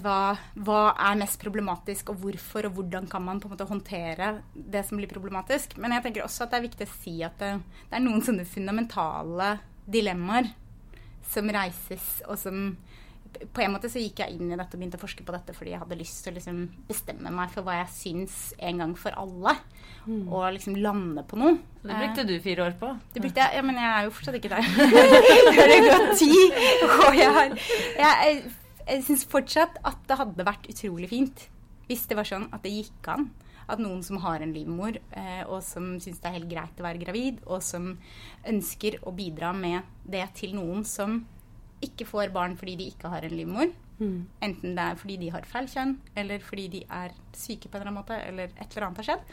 [0.05, 0.19] hva,
[0.67, 4.85] hva, er mest problematisk, og hvorfor, og hvordan kan man på en måte håndtere det
[4.89, 5.77] som blir problematisk.
[5.81, 7.53] Men jeg tenker også at det er viktig å si at det,
[7.91, 9.53] det er noen sånne fundamentale
[9.91, 10.53] dilemmaer
[11.31, 12.65] som reises, og som
[13.55, 15.55] på en måte så gikk jeg inn i dette og begynte å forske på dette
[15.57, 18.95] fordi jeg hadde lyst til å liksom bestemme meg for hva jeg syns en gang
[18.99, 19.55] for alle.
[20.07, 20.25] Mm.
[20.29, 21.59] Og liksom lande på noe.
[21.83, 22.91] Det brukte du fire år på.
[23.15, 24.67] Det brukte jeg, ja, Men jeg er jo fortsatt ikke der.
[25.61, 26.33] det har gått ti,
[26.89, 27.55] og jeg har
[28.01, 28.43] Jeg,
[28.87, 31.49] jeg syns fortsatt at det hadde vært utrolig fint
[31.91, 33.25] hvis det var sånn at det gikk an
[33.71, 36.87] at noen som har en livmor, eh, og som syns det er helt greit å
[36.87, 37.93] være gravid, og som
[38.49, 41.21] ønsker å bidra med det til noen som
[41.85, 43.73] ikke får barn fordi de ikke har en livmor.
[44.01, 44.21] Mm.
[44.45, 47.83] Enten det er fordi de har feil kjønn, eller fordi de er syke på en
[47.83, 49.25] eller annen måte, eller et eller annet har skjedd.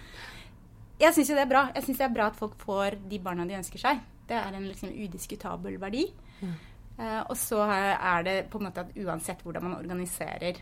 [0.98, 1.66] Jeg syns jo det er bra.
[1.76, 4.02] Jeg synes det er bra at folk får de barna de ønsker seg.
[4.28, 6.08] Det er en liksom udiskutabel verdi.
[6.42, 6.56] Mm.
[6.98, 10.58] Uh, og så er det på en måte at uansett hvordan man organiserer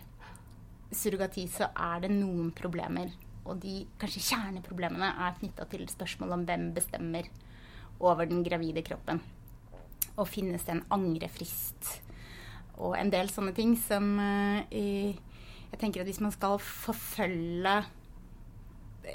[0.92, 3.14] surrogati, så er det noen problemer.
[3.46, 7.30] Og de kanskje kjerneproblemene er knytta til spørsmål om hvem bestemmer
[8.04, 9.22] over den gravide kroppen.
[10.16, 11.92] Og finnes det en angrefrist?
[12.80, 17.80] Og en del sånne ting som uh, Jeg tenker at hvis man skal forfølge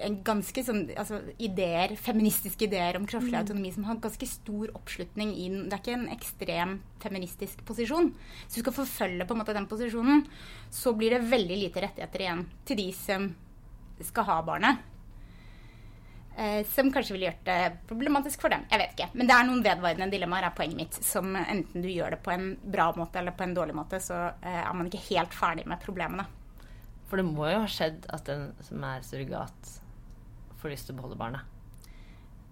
[0.06, 3.40] en ganske sånn altså, ideer, feministiske ideer om kroppslig mm.
[3.40, 8.12] autonomi som har ganske stor oppslutning i Det er ikke en ekstrem feministisk posisjon.
[8.46, 10.22] Så du skal forfølge på en måte den posisjonen,
[10.70, 13.26] så blir det veldig lite rettigheter igjen til de som
[14.06, 14.86] skal ha barnet.
[16.36, 18.62] Eh, som kanskje ville gjort det problematisk for dem.
[18.70, 19.08] Jeg vet ikke.
[19.18, 20.98] Men det er noen vedvarende dilemmaer, er poenget mitt.
[21.04, 24.20] Som enten du gjør det på en bra måte eller på en dårlig måte, så
[24.38, 26.26] eh, er man ikke helt ferdig med problemene.
[27.10, 29.74] For det må jo ha skjedd at den som er surrogat,
[30.62, 31.58] får lyst til å beholde barnet?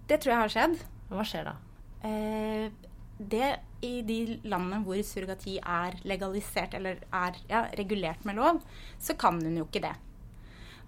[0.09, 0.77] Det tror jeg har skjedd.
[1.09, 1.55] Hva skjer da?
[2.05, 2.67] Eh,
[3.19, 3.49] det
[3.85, 8.61] i de landene hvor surrogati er legalisert, eller er ja, regulert med lov,
[8.99, 9.95] så kan hun jo ikke det.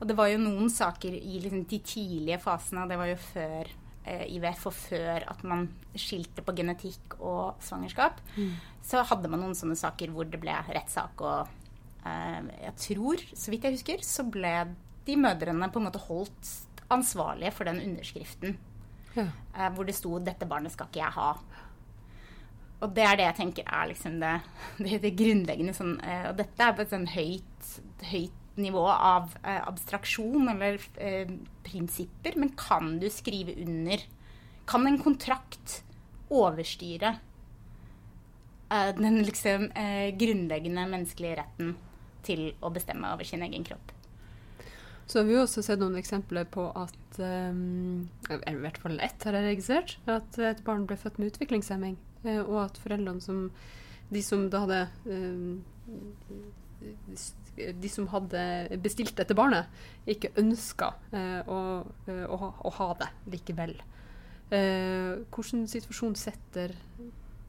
[0.01, 3.69] Og det var jo noen saker i liksom, de tidlige fasene, det var jo før
[4.03, 8.55] eh, IVF og før at man skilte på genetikk og svangerskap, mm.
[8.85, 11.51] så hadde man noen sånne saker hvor det ble rettssak og
[12.01, 14.55] eh, Jeg tror, så vidt jeg husker, så ble
[15.05, 16.49] de mødrene på en måte holdt
[16.91, 18.57] ansvarlige for den underskriften
[19.13, 19.27] ja.
[19.53, 21.37] eh, hvor det sto 'Dette barnet skal ikke jeg ha'.
[22.81, 24.35] Og det er det jeg tenker er liksom det,
[24.83, 27.73] det, det grunnleggende sånn eh, Og dette er på et sånn høyt,
[28.09, 31.29] høyt nivå av eh, abstraksjon eller eh,
[31.63, 34.03] prinsipper, men kan du skrive under
[34.65, 35.83] Kan en kontrakt
[36.29, 37.15] overstyre
[38.71, 41.73] eh, den liksom eh, grunnleggende menneskelige retten
[42.23, 43.91] til å bestemme over sin egen kropp?
[45.11, 49.35] Så har vi også sett noen eksempler på at um, I hvert fall ett har
[49.35, 49.97] jeg registrert.
[50.07, 51.97] At et barn ble født med utviklingshemming.
[52.23, 53.49] Eh, og at foreldrene som
[54.11, 55.63] De som da hadde um,
[57.82, 58.44] de som hadde
[58.84, 59.70] bestilt dette barnet,
[60.10, 61.60] ikke ønska eh, å,
[62.08, 63.76] eh, å, å, ha det likevel.
[64.52, 66.74] Eh, hvordan situasjon setter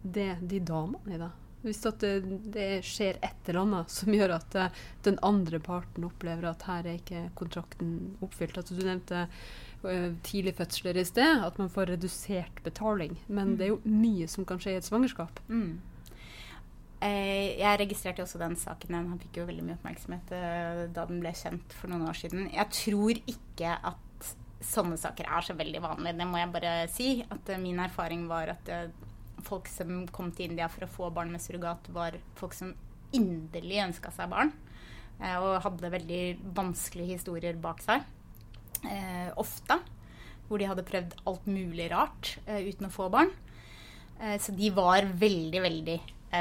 [0.02, 1.30] det de damene i, da?
[1.62, 2.08] Hvis det,
[2.50, 6.88] det, skjer et eller annet som gjør at uh, den andre parten opplever at her
[6.90, 8.56] er ikke kontrakten oppfylt.
[8.58, 13.14] Altså, du nevnte uh, tidlig fødsler i sted, at man får redusert betaling.
[13.28, 13.54] Men mm.
[13.60, 15.38] det er jo mye som kan skje i et svangerskap.
[15.46, 15.78] Mm.
[17.02, 18.94] Eh, jeg registrerte også den saken.
[18.94, 22.46] Den fikk jo veldig mye oppmerksomhet eh, da den ble kjent for noen år siden.
[22.52, 24.28] Jeg tror ikke at
[24.62, 26.20] sånne saker er så veldig vanlige.
[26.20, 27.08] Det må jeg bare si.
[27.26, 28.70] At eh, min erfaring var at
[29.42, 32.70] folk som kom til India for å få barn med surrogat, var folk som
[33.12, 34.52] inderlig ønska seg barn.
[35.22, 36.22] og hadde veldig
[36.54, 38.06] vanskelige historier bak seg.
[39.36, 39.80] ofte.
[40.46, 43.30] Hvor de hadde prøvd alt mulig rart uten å få barn.
[44.38, 45.98] så de var veldig, veldig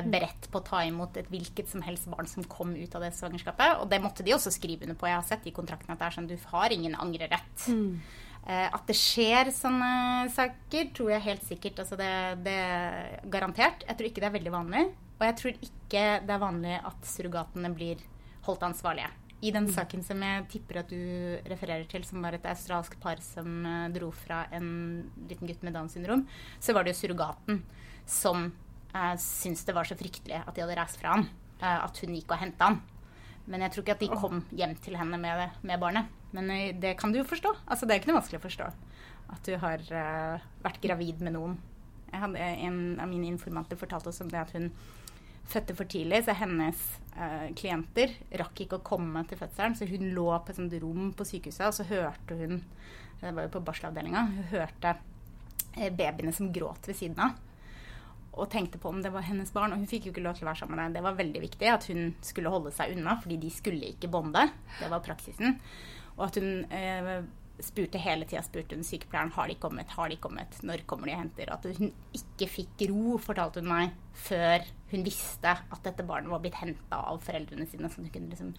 [0.08, 3.12] beredt på å ta imot et hvilket som helst barn som kom ut av det
[3.18, 3.82] svangerskapet.
[3.84, 5.10] Og det måtte de også skrive under på.
[5.10, 7.68] Jeg har sett i kontrakten at det er sånn du har ingen angrerett.
[7.68, 8.02] Mm.
[8.42, 9.92] at det skjer sånne
[10.34, 11.84] saker, tror jeg helt sikkert.
[11.84, 12.12] Altså det,
[12.48, 13.84] det er garantert.
[13.86, 14.86] Jeg tror ikke det er veldig vanlig.
[15.22, 18.00] Og jeg tror ikke det er vanlig at surrogatene blir
[18.48, 19.12] holdt ansvarlige.
[19.42, 23.22] I den saken som jeg tipper at du refererer til, som var et australsk par
[23.26, 24.68] som eh, dro fra en
[25.30, 26.28] liten gutt med Downs syndrom,
[26.62, 27.64] så var det jo surrogaten
[28.06, 28.52] som
[29.22, 31.28] syntes det var så fryktelig at de hadde reist fra han.
[31.62, 32.82] eh, at hun gikk og henta han.
[33.50, 36.10] Men jeg tror ikke at de kom hjem til henne med, med barnet.
[36.36, 37.54] Men eh, det kan du jo forstå.
[37.68, 38.72] Altså, det er ikke noe vanskelig å forstå.
[39.32, 41.58] At du har eh, vært gravid med noen.
[42.12, 44.72] Jeg hadde, en av mine informanter fortalte oss om det at hun
[45.52, 46.82] fødte for tidlig, så hennes
[47.16, 49.76] eh, klienter rakk ikke å komme til fødselen.
[49.80, 52.62] Så hun lå på et sånt rom på sykehuset, og så hørte hun
[53.22, 54.22] Det var jo på barselavdelinga.
[54.36, 54.96] Hun hørte
[55.78, 57.36] eh, babyene som gråt ved siden av.
[58.32, 59.74] Og tenkte på om det var hennes barn.
[59.76, 61.44] Og hun fikk jo ikke lov til å være sammen med deg Det var veldig
[61.44, 64.48] viktig at hun skulle holde seg unna, fordi de skulle ikke bonde.
[64.80, 65.60] Det var praksisen.
[66.18, 67.14] Og at hun eh,
[67.62, 71.16] spurte hele tida spurte hun sykepleieren har de kommet, har de kommet, når kommer de
[71.16, 71.52] og henter.
[71.54, 76.42] At hun ikke fikk ro, fortalte hun meg, før hun visste at dette barnet var
[76.44, 77.88] blitt henta av foreldrene sine.
[77.88, 78.50] Så hun kunne liksom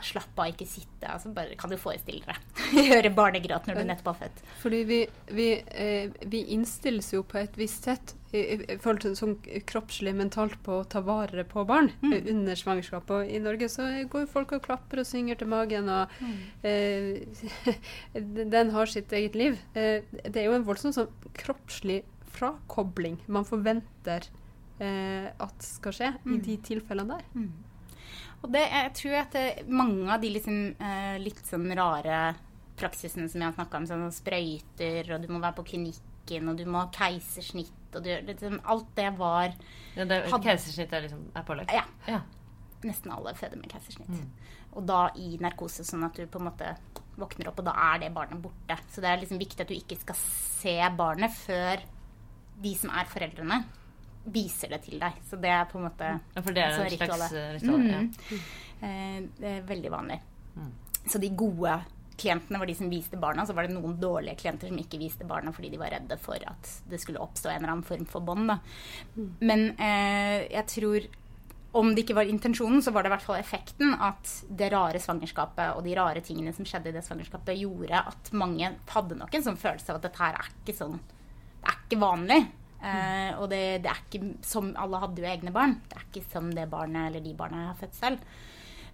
[0.00, 1.04] slappe av, ikke sitte.
[1.04, 2.62] Altså bare kan du forestille deg.
[2.92, 4.40] Høre barnegråt når du nettopp har født.
[4.62, 5.00] Fordi vi,
[5.36, 9.36] vi, eh, vi innstilles jo på et visst sett i, i, forhold til sånn
[9.68, 12.12] kroppslig, mentalt på å ta vare på barn Mm.
[12.16, 13.10] eh, under svangerskap.
[13.12, 16.08] Og i Norge så går folk og klapper og synger til magen, og
[16.64, 17.20] eh,
[18.56, 19.60] den har sitt eget liv.
[19.76, 22.00] Eh, det er jo en voldsom sånn kroppslig
[22.32, 24.24] frakobling man forventer
[24.82, 26.42] eh, at skal skje i Mm.
[26.44, 27.48] de tilfellene der.
[28.42, 32.34] Og det, jeg tror at det, mange av de liksom, eh, litt sånn rare
[32.76, 36.56] praksisene som jeg har snakka om, sånn sprøyter, og du må være på klinikken, og
[36.58, 39.52] du må ha keisersnitt, og du, liksom, alt det var
[39.94, 41.72] Ja, det, Hadde- Keisersnitt er liksom er pålagt?
[41.72, 41.84] Ja.
[42.08, 42.20] Ja.
[42.82, 44.08] Nesten alle føder med keisersnitt.
[44.08, 44.30] Mm.
[44.74, 46.76] Og da i narkose, sånn at du på en måte
[47.18, 48.78] våkner opp, og da er det barnet borte.
[48.90, 51.78] Så det er liksom viktig at du ikke skal se barnet før
[52.62, 53.64] de som er foreldrene,
[54.24, 55.12] viser det til deg.
[55.28, 57.32] Så det er på en måte Ja, for det er sånn en slags ritualet.
[57.32, 57.88] eh, ritual?
[57.90, 58.02] Ja.
[58.02, 58.44] Mhm.
[58.82, 60.20] Eh, det er veldig vanlig.
[60.56, 60.70] Mm.
[61.06, 61.80] Så de gode
[62.18, 65.24] klientene var de som viste barna, så var det noen dårlige klienter som ikke viste
[65.26, 68.20] barna fordi de var redde for at det skulle oppstå en eller annen form for
[68.20, 68.52] bånd.
[69.16, 69.32] Mm.
[69.40, 71.08] Men eh, jeg tror
[71.72, 75.00] om det ikke var intensjonen, så var det i hvert fall effekten at det rare
[75.00, 79.34] svangerskapet og de rare tingene som skjedde i det svangerskapet, gjorde at mange hadde nok
[79.34, 80.98] en sånn følelse av at dette her er ikke sånn
[81.62, 82.40] Det er ikke vanlig.
[82.82, 85.76] Eh, og det, det er ikke som Alle hadde jo egne barn.
[85.86, 88.32] Det er ikke som det barnet eller de barna jeg har født selv.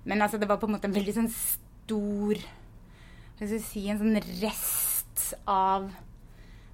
[0.05, 2.42] Men altså, det var på en måte en veldig sånn stor
[3.38, 5.88] Hva skal jeg si En sånn rest av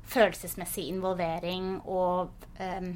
[0.05, 2.90] følelsesmessig involvering og eh,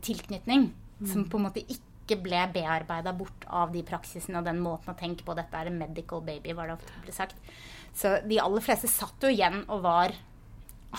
[0.00, 0.68] tilknytning
[1.02, 4.98] som på en måte ikke ble bearbeida bort av de praksisene og den måten å
[4.98, 5.34] tenke på.
[5.34, 7.50] Dette er en medical baby, var det ofte ble sagt.
[7.98, 10.14] Så de aller fleste satt jo igjen og var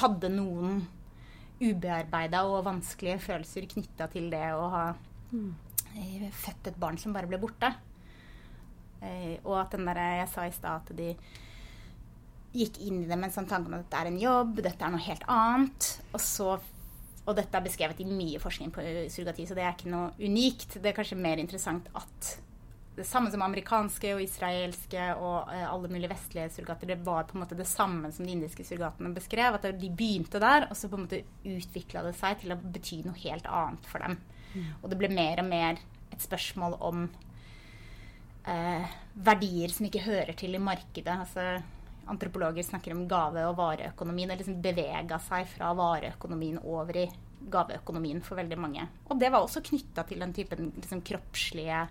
[0.01, 0.79] Hadde noen
[1.63, 4.83] ubearbeida og vanskelige følelser knytta til det å ha
[5.31, 5.49] mm.
[6.43, 7.71] født et barn som bare ble borte.
[9.03, 11.13] Eh, og at den der jeg sa i stad, at de
[12.53, 14.85] gikk inn i det med en sånn tanke om at dette er en jobb, dette
[14.85, 15.89] er noe helt annet.
[16.13, 16.53] Og så
[17.23, 20.75] og dette er beskrevet i mye forskning på surrogati, så det er ikke noe unikt.
[20.75, 22.33] Det er kanskje mer interessant at
[22.95, 27.37] det samme som amerikanske og israelske og eh, alle mulige vestlige surrogater, det var på
[27.37, 29.57] en måte det samme som de indiske surrogatene beskrev.
[29.57, 33.01] At de begynte der, og så på en måte utvikla det seg til å bety
[33.07, 34.19] noe helt annet for dem.
[34.81, 35.79] Og det ble mer og mer
[36.13, 37.05] et spørsmål om
[38.45, 41.15] eh, verdier som ikke hører til i markedet.
[41.25, 41.63] Altså,
[42.13, 44.29] antropologer snakker om gave- og vareøkonomien.
[44.29, 47.07] Det liksom bevega seg fra vareøkonomien over i
[47.53, 48.85] gaveøkonomien for veldig mange.
[49.09, 51.87] Og det var også knytta til den typen liksom, kroppslige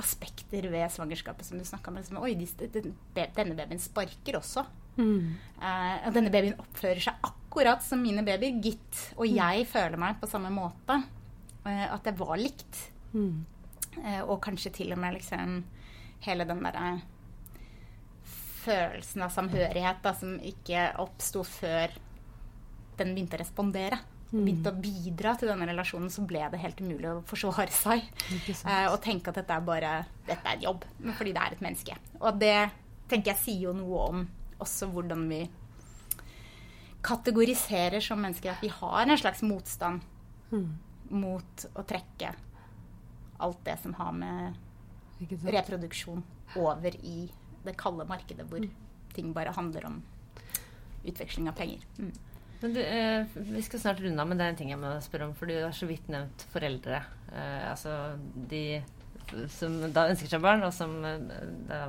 [0.00, 1.98] aspekter ved svangerskapet som du snakka om.
[2.00, 4.64] Liksom, Oi, de, den, denne babyen sparker også.
[4.98, 9.02] Eh, og denne babyen oppfører seg akkurat som mine babyer, gitt.
[9.16, 10.98] Og jeg føler meg på samme måte.
[11.66, 12.80] Uh, at det var likt.
[13.98, 15.62] Eh, og kanskje til og med liksom
[16.24, 16.98] hele den derre
[18.68, 21.94] følelsen av samhørighet da, som ikke oppsto før
[22.98, 23.98] den begynte å respondere.
[24.28, 28.04] Begynte å bidra til denne relasjonen, så ble det helt umulig å forsvare seg.
[28.68, 29.92] Eh, og tenke at dette er bare
[30.26, 31.96] dette er en jobb, men fordi det er et menneske.
[32.20, 32.58] Og det
[33.08, 34.26] tenker jeg sier jo noe om
[34.60, 35.40] også hvordan vi
[37.08, 38.52] kategoriserer som mennesker.
[38.52, 40.04] At vi har en slags motstand
[41.08, 42.34] mot å trekke
[43.38, 44.64] alt det som har med
[45.48, 46.22] reproduksjon
[46.58, 47.28] over i
[47.64, 48.64] det kalde markedet hvor
[49.14, 50.00] ting bare handler om
[51.08, 51.84] utveksling av penger.
[51.98, 52.12] Mm.
[52.60, 54.92] Men du, eh, Vi skal snart runde av, men det er en ting jeg må
[55.04, 55.34] spørre om.
[55.38, 57.02] For du har så vidt nevnt foreldre.
[57.32, 58.18] Eh, altså
[58.50, 58.82] de
[59.52, 61.18] som da ønsker seg barn, og som eh,
[61.68, 61.82] da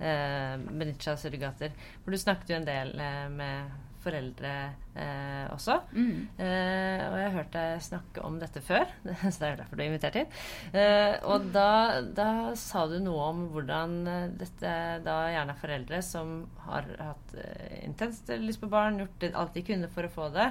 [0.00, 1.76] eh, benytter seg av surrogater.
[2.04, 3.76] For du snakket jo en del eh, med
[4.08, 4.52] foreldre
[4.96, 5.76] eh, også.
[5.92, 6.28] Mm.
[6.40, 8.88] Eh, og jeg har hørt deg snakke om dette før,
[9.32, 10.40] så det er derfor du er invitert hit.
[10.72, 11.68] Eh, og da,
[12.02, 16.34] da sa du noe om hvordan eh, dette da gjerne er foreldre som
[16.66, 20.50] har hatt eh, intenst lyst på barn, gjort alt de kunne for å få det.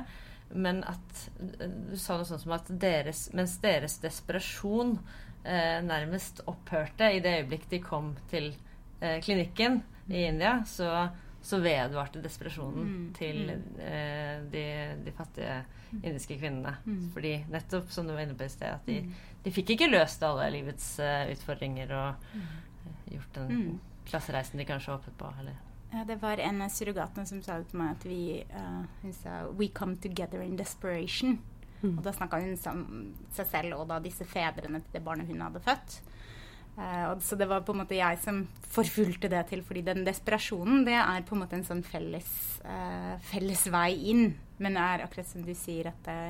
[0.54, 4.98] Men at eh, du sa noe sånt som at deres, mens deres desperasjon
[5.44, 8.54] eh, nærmest opphørte i det øyeblikk de kom til
[8.98, 9.76] klinikken
[10.10, 10.88] i India, så,
[11.48, 13.80] så vedvarte desperasjonen Mm, til mm.
[13.80, 14.64] eh, de,
[15.06, 15.58] de fattige
[16.04, 16.74] indiske kvinnene.
[16.86, 17.06] Mm.
[17.14, 19.14] Fordi nettopp, som du var inne på i sted, at de, Mm.
[19.46, 23.80] de fikk ikke løst alle livets uh, utfordringer og uh, gjort den Mm.
[24.10, 25.32] klassereisen de kanskje håpet på.
[25.40, 25.56] Eller.
[25.94, 29.46] Ja, det var en av surrogatene som sa til meg at vi uh, Hun sa
[29.48, 31.38] 'We come together in desperation'.
[31.82, 31.98] Mm.
[31.98, 35.42] Og da snakka hun om seg selv og da disse fedrene til det barnet hun
[35.42, 36.02] hadde født.
[36.78, 40.04] Eh, og så det var på en måte jeg som forfulgte det til, fordi den
[40.06, 42.30] desperasjonen det er på en måte en sånn felles,
[42.68, 44.28] uh, felles vei inn.
[44.62, 46.28] Men det er akkurat som du sier at det,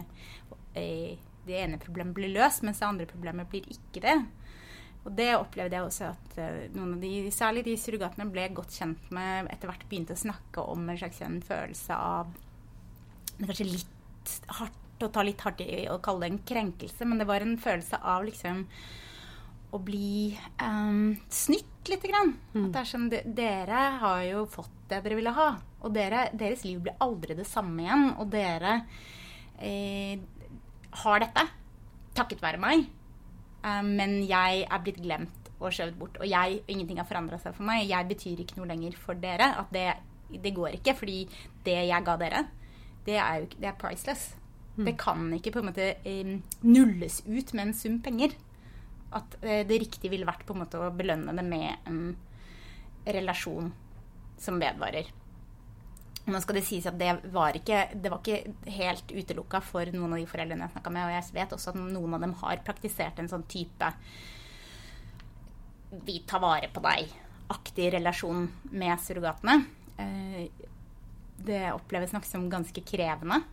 [1.48, 4.18] det ene problemet blir løst, mens det andre problemet blir ikke det.
[5.08, 8.76] Og det opplevde jeg også at eh, noen av de, særlig de surrogatene, ble godt
[8.76, 12.34] kjent med etter hvert begynte å snakke om en slags en følelse av
[13.38, 17.28] kanskje litt hardt å ta litt hardt i å kalle det en krenkelse, men det
[17.30, 18.66] var en følelse av liksom
[19.72, 20.32] å bli
[20.64, 22.34] um, snytt lite grann.
[22.56, 25.50] At det er sånn, de, dere har jo fått det dere ville ha.
[25.84, 28.06] Og dere, deres liv blir aldri det samme igjen.
[28.22, 28.78] Og dere
[29.60, 30.16] eh,
[31.04, 31.44] har dette
[32.18, 32.88] takket være meg.
[33.64, 36.20] Eh, men jeg er blitt glemt og skjøvet bort.
[36.22, 37.88] Og jeg, ingenting har forandra seg for meg.
[37.90, 39.52] Jeg betyr ikke noe lenger for dere.
[39.60, 39.90] At det,
[40.32, 40.96] det går ikke.
[40.98, 41.22] Fordi
[41.68, 42.44] det jeg ga dere,
[43.08, 44.30] det er jo det er priceless.
[44.78, 48.36] Det kan ikke på en måte um, nulles ut med en sum penger.
[49.16, 52.02] At eh, det riktige ville vært på en måte å belønne det med en
[53.08, 53.72] relasjon
[54.38, 55.08] som vedvarer.
[56.28, 60.18] Nå skal det sies at det var ikke, det var ikke helt utelukka for noen
[60.18, 61.08] av de foreldrene jeg snakka med.
[61.08, 63.94] Og jeg vet også at noen av dem har praktisert en sånn type
[66.04, 69.62] vi tar vare på deg-aktig relasjon med surrogatene.
[69.98, 70.50] Eh,
[71.38, 73.44] Det oppleves nok som ganske krevende.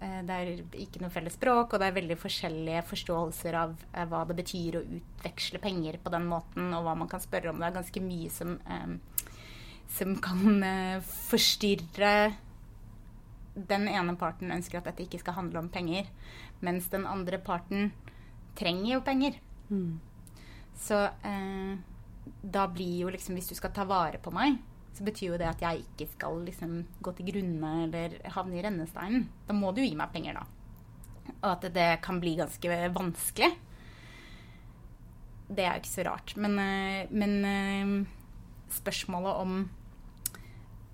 [0.00, 4.04] Eh, Det er ikke noe felles språk, og det er veldig forskjellige forståelser av eh,
[4.06, 7.58] hva det betyr å utveksle penger på den måten, og hva man kan spørre om.
[7.58, 9.24] Det er ganske mye som, eh,
[9.98, 10.62] som kan
[11.28, 12.34] forstyrre
[13.58, 16.06] Den ene parten ønsker at dette ikke skal handle om penger,
[16.62, 17.90] mens den andre parten
[18.54, 19.40] trenger jo penger.
[19.68, 19.98] Mm.
[20.78, 20.94] Så
[21.26, 21.78] eh,
[22.42, 24.60] da blir jo liksom Hvis du skal ta vare på meg,
[24.98, 26.74] så betyr jo det at jeg ikke skal liksom
[27.04, 29.28] gå til grunne eller havne i rennesteinen.
[29.46, 30.44] Da må du gi meg penger, da.
[31.38, 33.52] Og at det kan bli ganske vanskelig.
[35.48, 36.34] Det er jo ikke så rart.
[36.36, 37.92] Men, eh, men eh,
[38.74, 39.54] spørsmålet om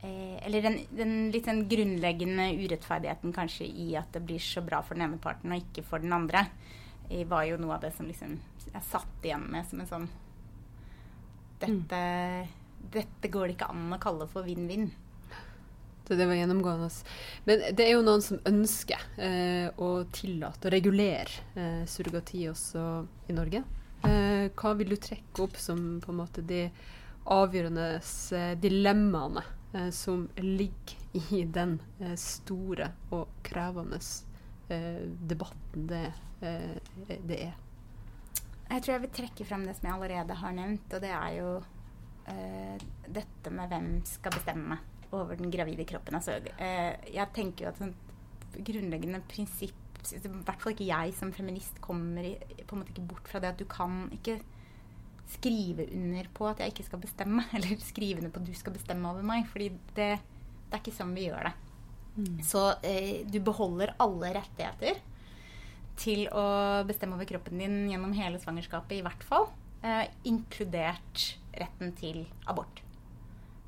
[0.02, 4.82] eh, Eller den, den litt den grunnleggende urettferdigheten kanskje i at det blir så bra
[4.84, 6.44] for den ene parten og ikke for den andre,
[7.28, 10.06] var jo noe av det som liksom jeg satt igjen med som en sånn
[11.60, 11.98] Dette,
[12.92, 14.90] dette går det ikke an å kalle for vinn-vinn.
[16.04, 16.90] Så det var gjennomgående.
[17.48, 22.82] Men det er jo noen som ønsker eh, å tillate og regulere eh, surrogati også
[23.32, 23.62] i Norge.
[24.04, 26.66] Eh, hva vil du trekke opp som på en måte de
[27.32, 27.86] avgjørende
[28.36, 34.02] eh, dilemmaene eh, som ligger i den eh, store og krevende
[34.68, 36.06] eh, debatten det,
[36.44, 37.54] det er?
[38.68, 41.32] Jeg tror jeg vil trekke frem det som jeg allerede har nevnt, og det er
[41.38, 41.48] jo
[42.30, 44.78] eh, dette med hvem skal bestemme
[45.14, 46.18] over den gravide kroppen.
[46.18, 48.10] Altså, eh, jeg tenker jo at sånt
[48.54, 49.80] grunnleggende prinsipp
[50.14, 52.34] I hvert fall ikke jeg som feminist kommer i,
[52.68, 54.36] på en måte ikke bort fra det at du kan ikke
[55.32, 58.76] skrive under på at jeg ikke skal bestemme, eller skrive under på at du skal
[58.76, 59.46] bestemme over meg.
[59.50, 61.54] fordi det, det er ikke sånn vi gjør det.
[62.46, 65.00] Så eh, du beholder alle rettigheter
[65.98, 66.44] til å
[66.86, 69.48] bestemme over kroppen din gjennom hele svangerskapet, i hvert fall.
[69.82, 71.24] Eh, inkludert
[71.60, 72.82] retten til abort.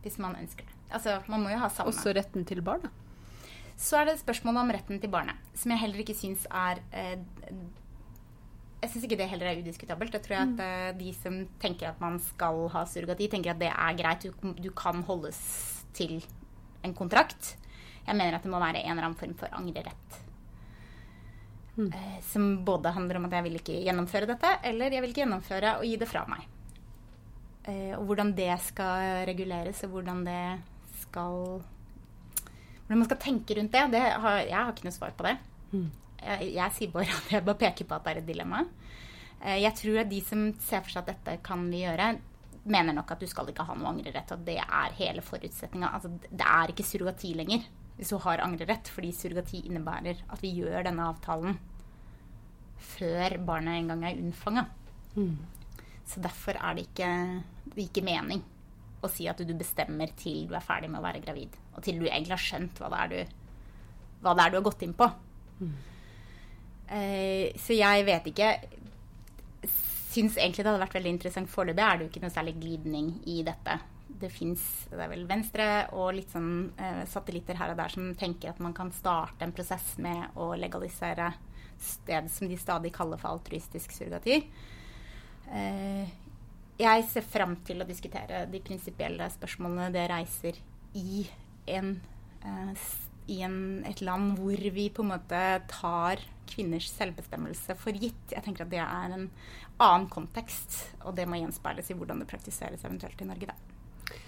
[0.05, 0.77] Hvis man ønsker det.
[0.91, 1.93] Altså, man må jo ha samme.
[1.93, 2.93] Også retten til barna.
[3.77, 7.19] Så er det spørsmålet om retten til barnet, som jeg heller ikke syns er eh,
[8.81, 10.15] Jeg syns ikke det heller er udiskutabelt.
[10.17, 13.73] Jeg tror at eh, de som tenker at man skal ha surrogati, tenker at det
[13.73, 14.25] er greit.
[14.25, 15.41] Du, du kan holdes
[15.97, 16.23] til
[16.85, 17.57] en kontrakt.
[18.07, 20.23] Jeg mener at det må være en eller annen form for angrerett.
[21.77, 25.25] Eh, som både handler om at jeg vil ikke gjennomføre dette, eller jeg vil ikke
[25.27, 26.47] gjennomføre og gi det fra meg.
[27.67, 30.43] Eh, og hvordan det skal reguleres, og hvordan det
[31.03, 31.41] skal
[32.87, 33.85] hvordan man skal tenke rundt det.
[33.97, 35.37] det har, jeg har ikke noe svar på det.
[36.23, 38.61] Jeg, jeg sier bare at jeg bare peker på at det er et dilemma.
[39.43, 42.13] Eh, Jeg tror at de som ser for seg at dette kan vi gjøre,
[42.67, 44.31] mener nok at du skal ikke ha noe angrerett.
[44.37, 45.91] Og det er hele forutsetninga.
[45.95, 50.51] Altså, det er ikke surrogati lenger hvis du har angrerett, fordi surrogati innebærer at vi
[50.59, 51.55] gjør denne avtalen
[52.77, 54.67] før barnet en gang er unnfanga.
[56.07, 57.09] Så derfor er det ikke,
[57.77, 58.43] det ikke mening
[59.05, 61.57] å si at du bestemmer til du er ferdig med å være gravid.
[61.77, 63.37] Og til du egentlig har skjønt hva det er du,
[64.27, 65.09] det er du har gått inn på.
[66.87, 68.51] Eh, så jeg vet ikke
[69.67, 71.51] Syns egentlig det hadde vært veldig interessant.
[71.51, 73.75] Foreløpig er det jo ikke noe særlig glidning i dette.
[74.07, 78.07] Det fins det er vel Venstre og litt sånn eh, satellitter her og der som
[78.17, 81.35] tenker at man kan starte en prosess med å legalisere
[81.77, 84.39] sted som de stadig kaller for altruistisk surrogati.
[86.77, 90.59] Jeg ser fram til å diskutere de prinsipielle spørsmålene det reiser
[90.93, 91.23] i,
[91.73, 91.95] en,
[92.45, 92.89] eh,
[93.33, 96.21] i en, et land hvor vi på en måte tar
[96.51, 98.21] kvinners selvbestemmelse for gitt.
[98.29, 99.31] Jeg tenker at det er en
[99.81, 103.49] annen kontekst, og det må gjenspeiles i hvordan det praktiseres eventuelt i Norge.
[103.49, 104.19] Da.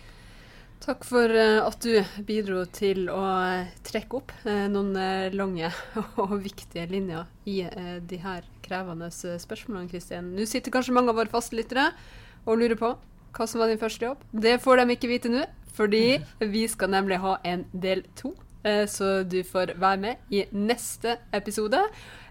[0.86, 4.96] Takk for eh, at du bidro til å eh, trekke opp noen
[5.36, 5.68] lange
[6.24, 7.58] og viktige linjer i
[8.08, 10.32] de her krevende spørsmålene, Kristin.
[10.32, 11.90] Nå sitter kanskje mange av våre fastlyttere
[12.48, 12.94] og lurer på
[13.36, 14.22] hva som var din første jobb.
[14.32, 15.44] Det får de ikke vite nå,
[15.76, 16.18] fordi
[16.54, 18.32] vi skal nemlig ha en del to.
[18.64, 21.84] Eh, Så du får være med i neste episode.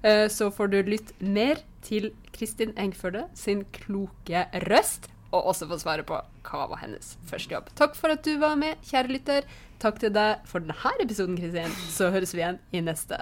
[0.03, 5.77] Eh, Så får du lytte mer til Kristin Engførde sin kloke røst og også få
[5.79, 7.69] svare på hva var hennes første jobb.
[7.75, 9.47] Takk for at du var med, kjære lytter.
[9.79, 11.71] Takk til deg for denne episoden, Kristin.
[11.91, 13.21] Så høres vi igjen i neste.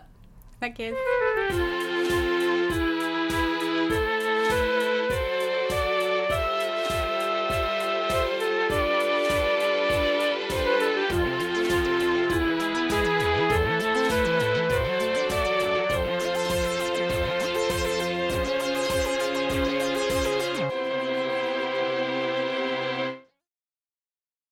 [0.62, 1.85] Snakkes!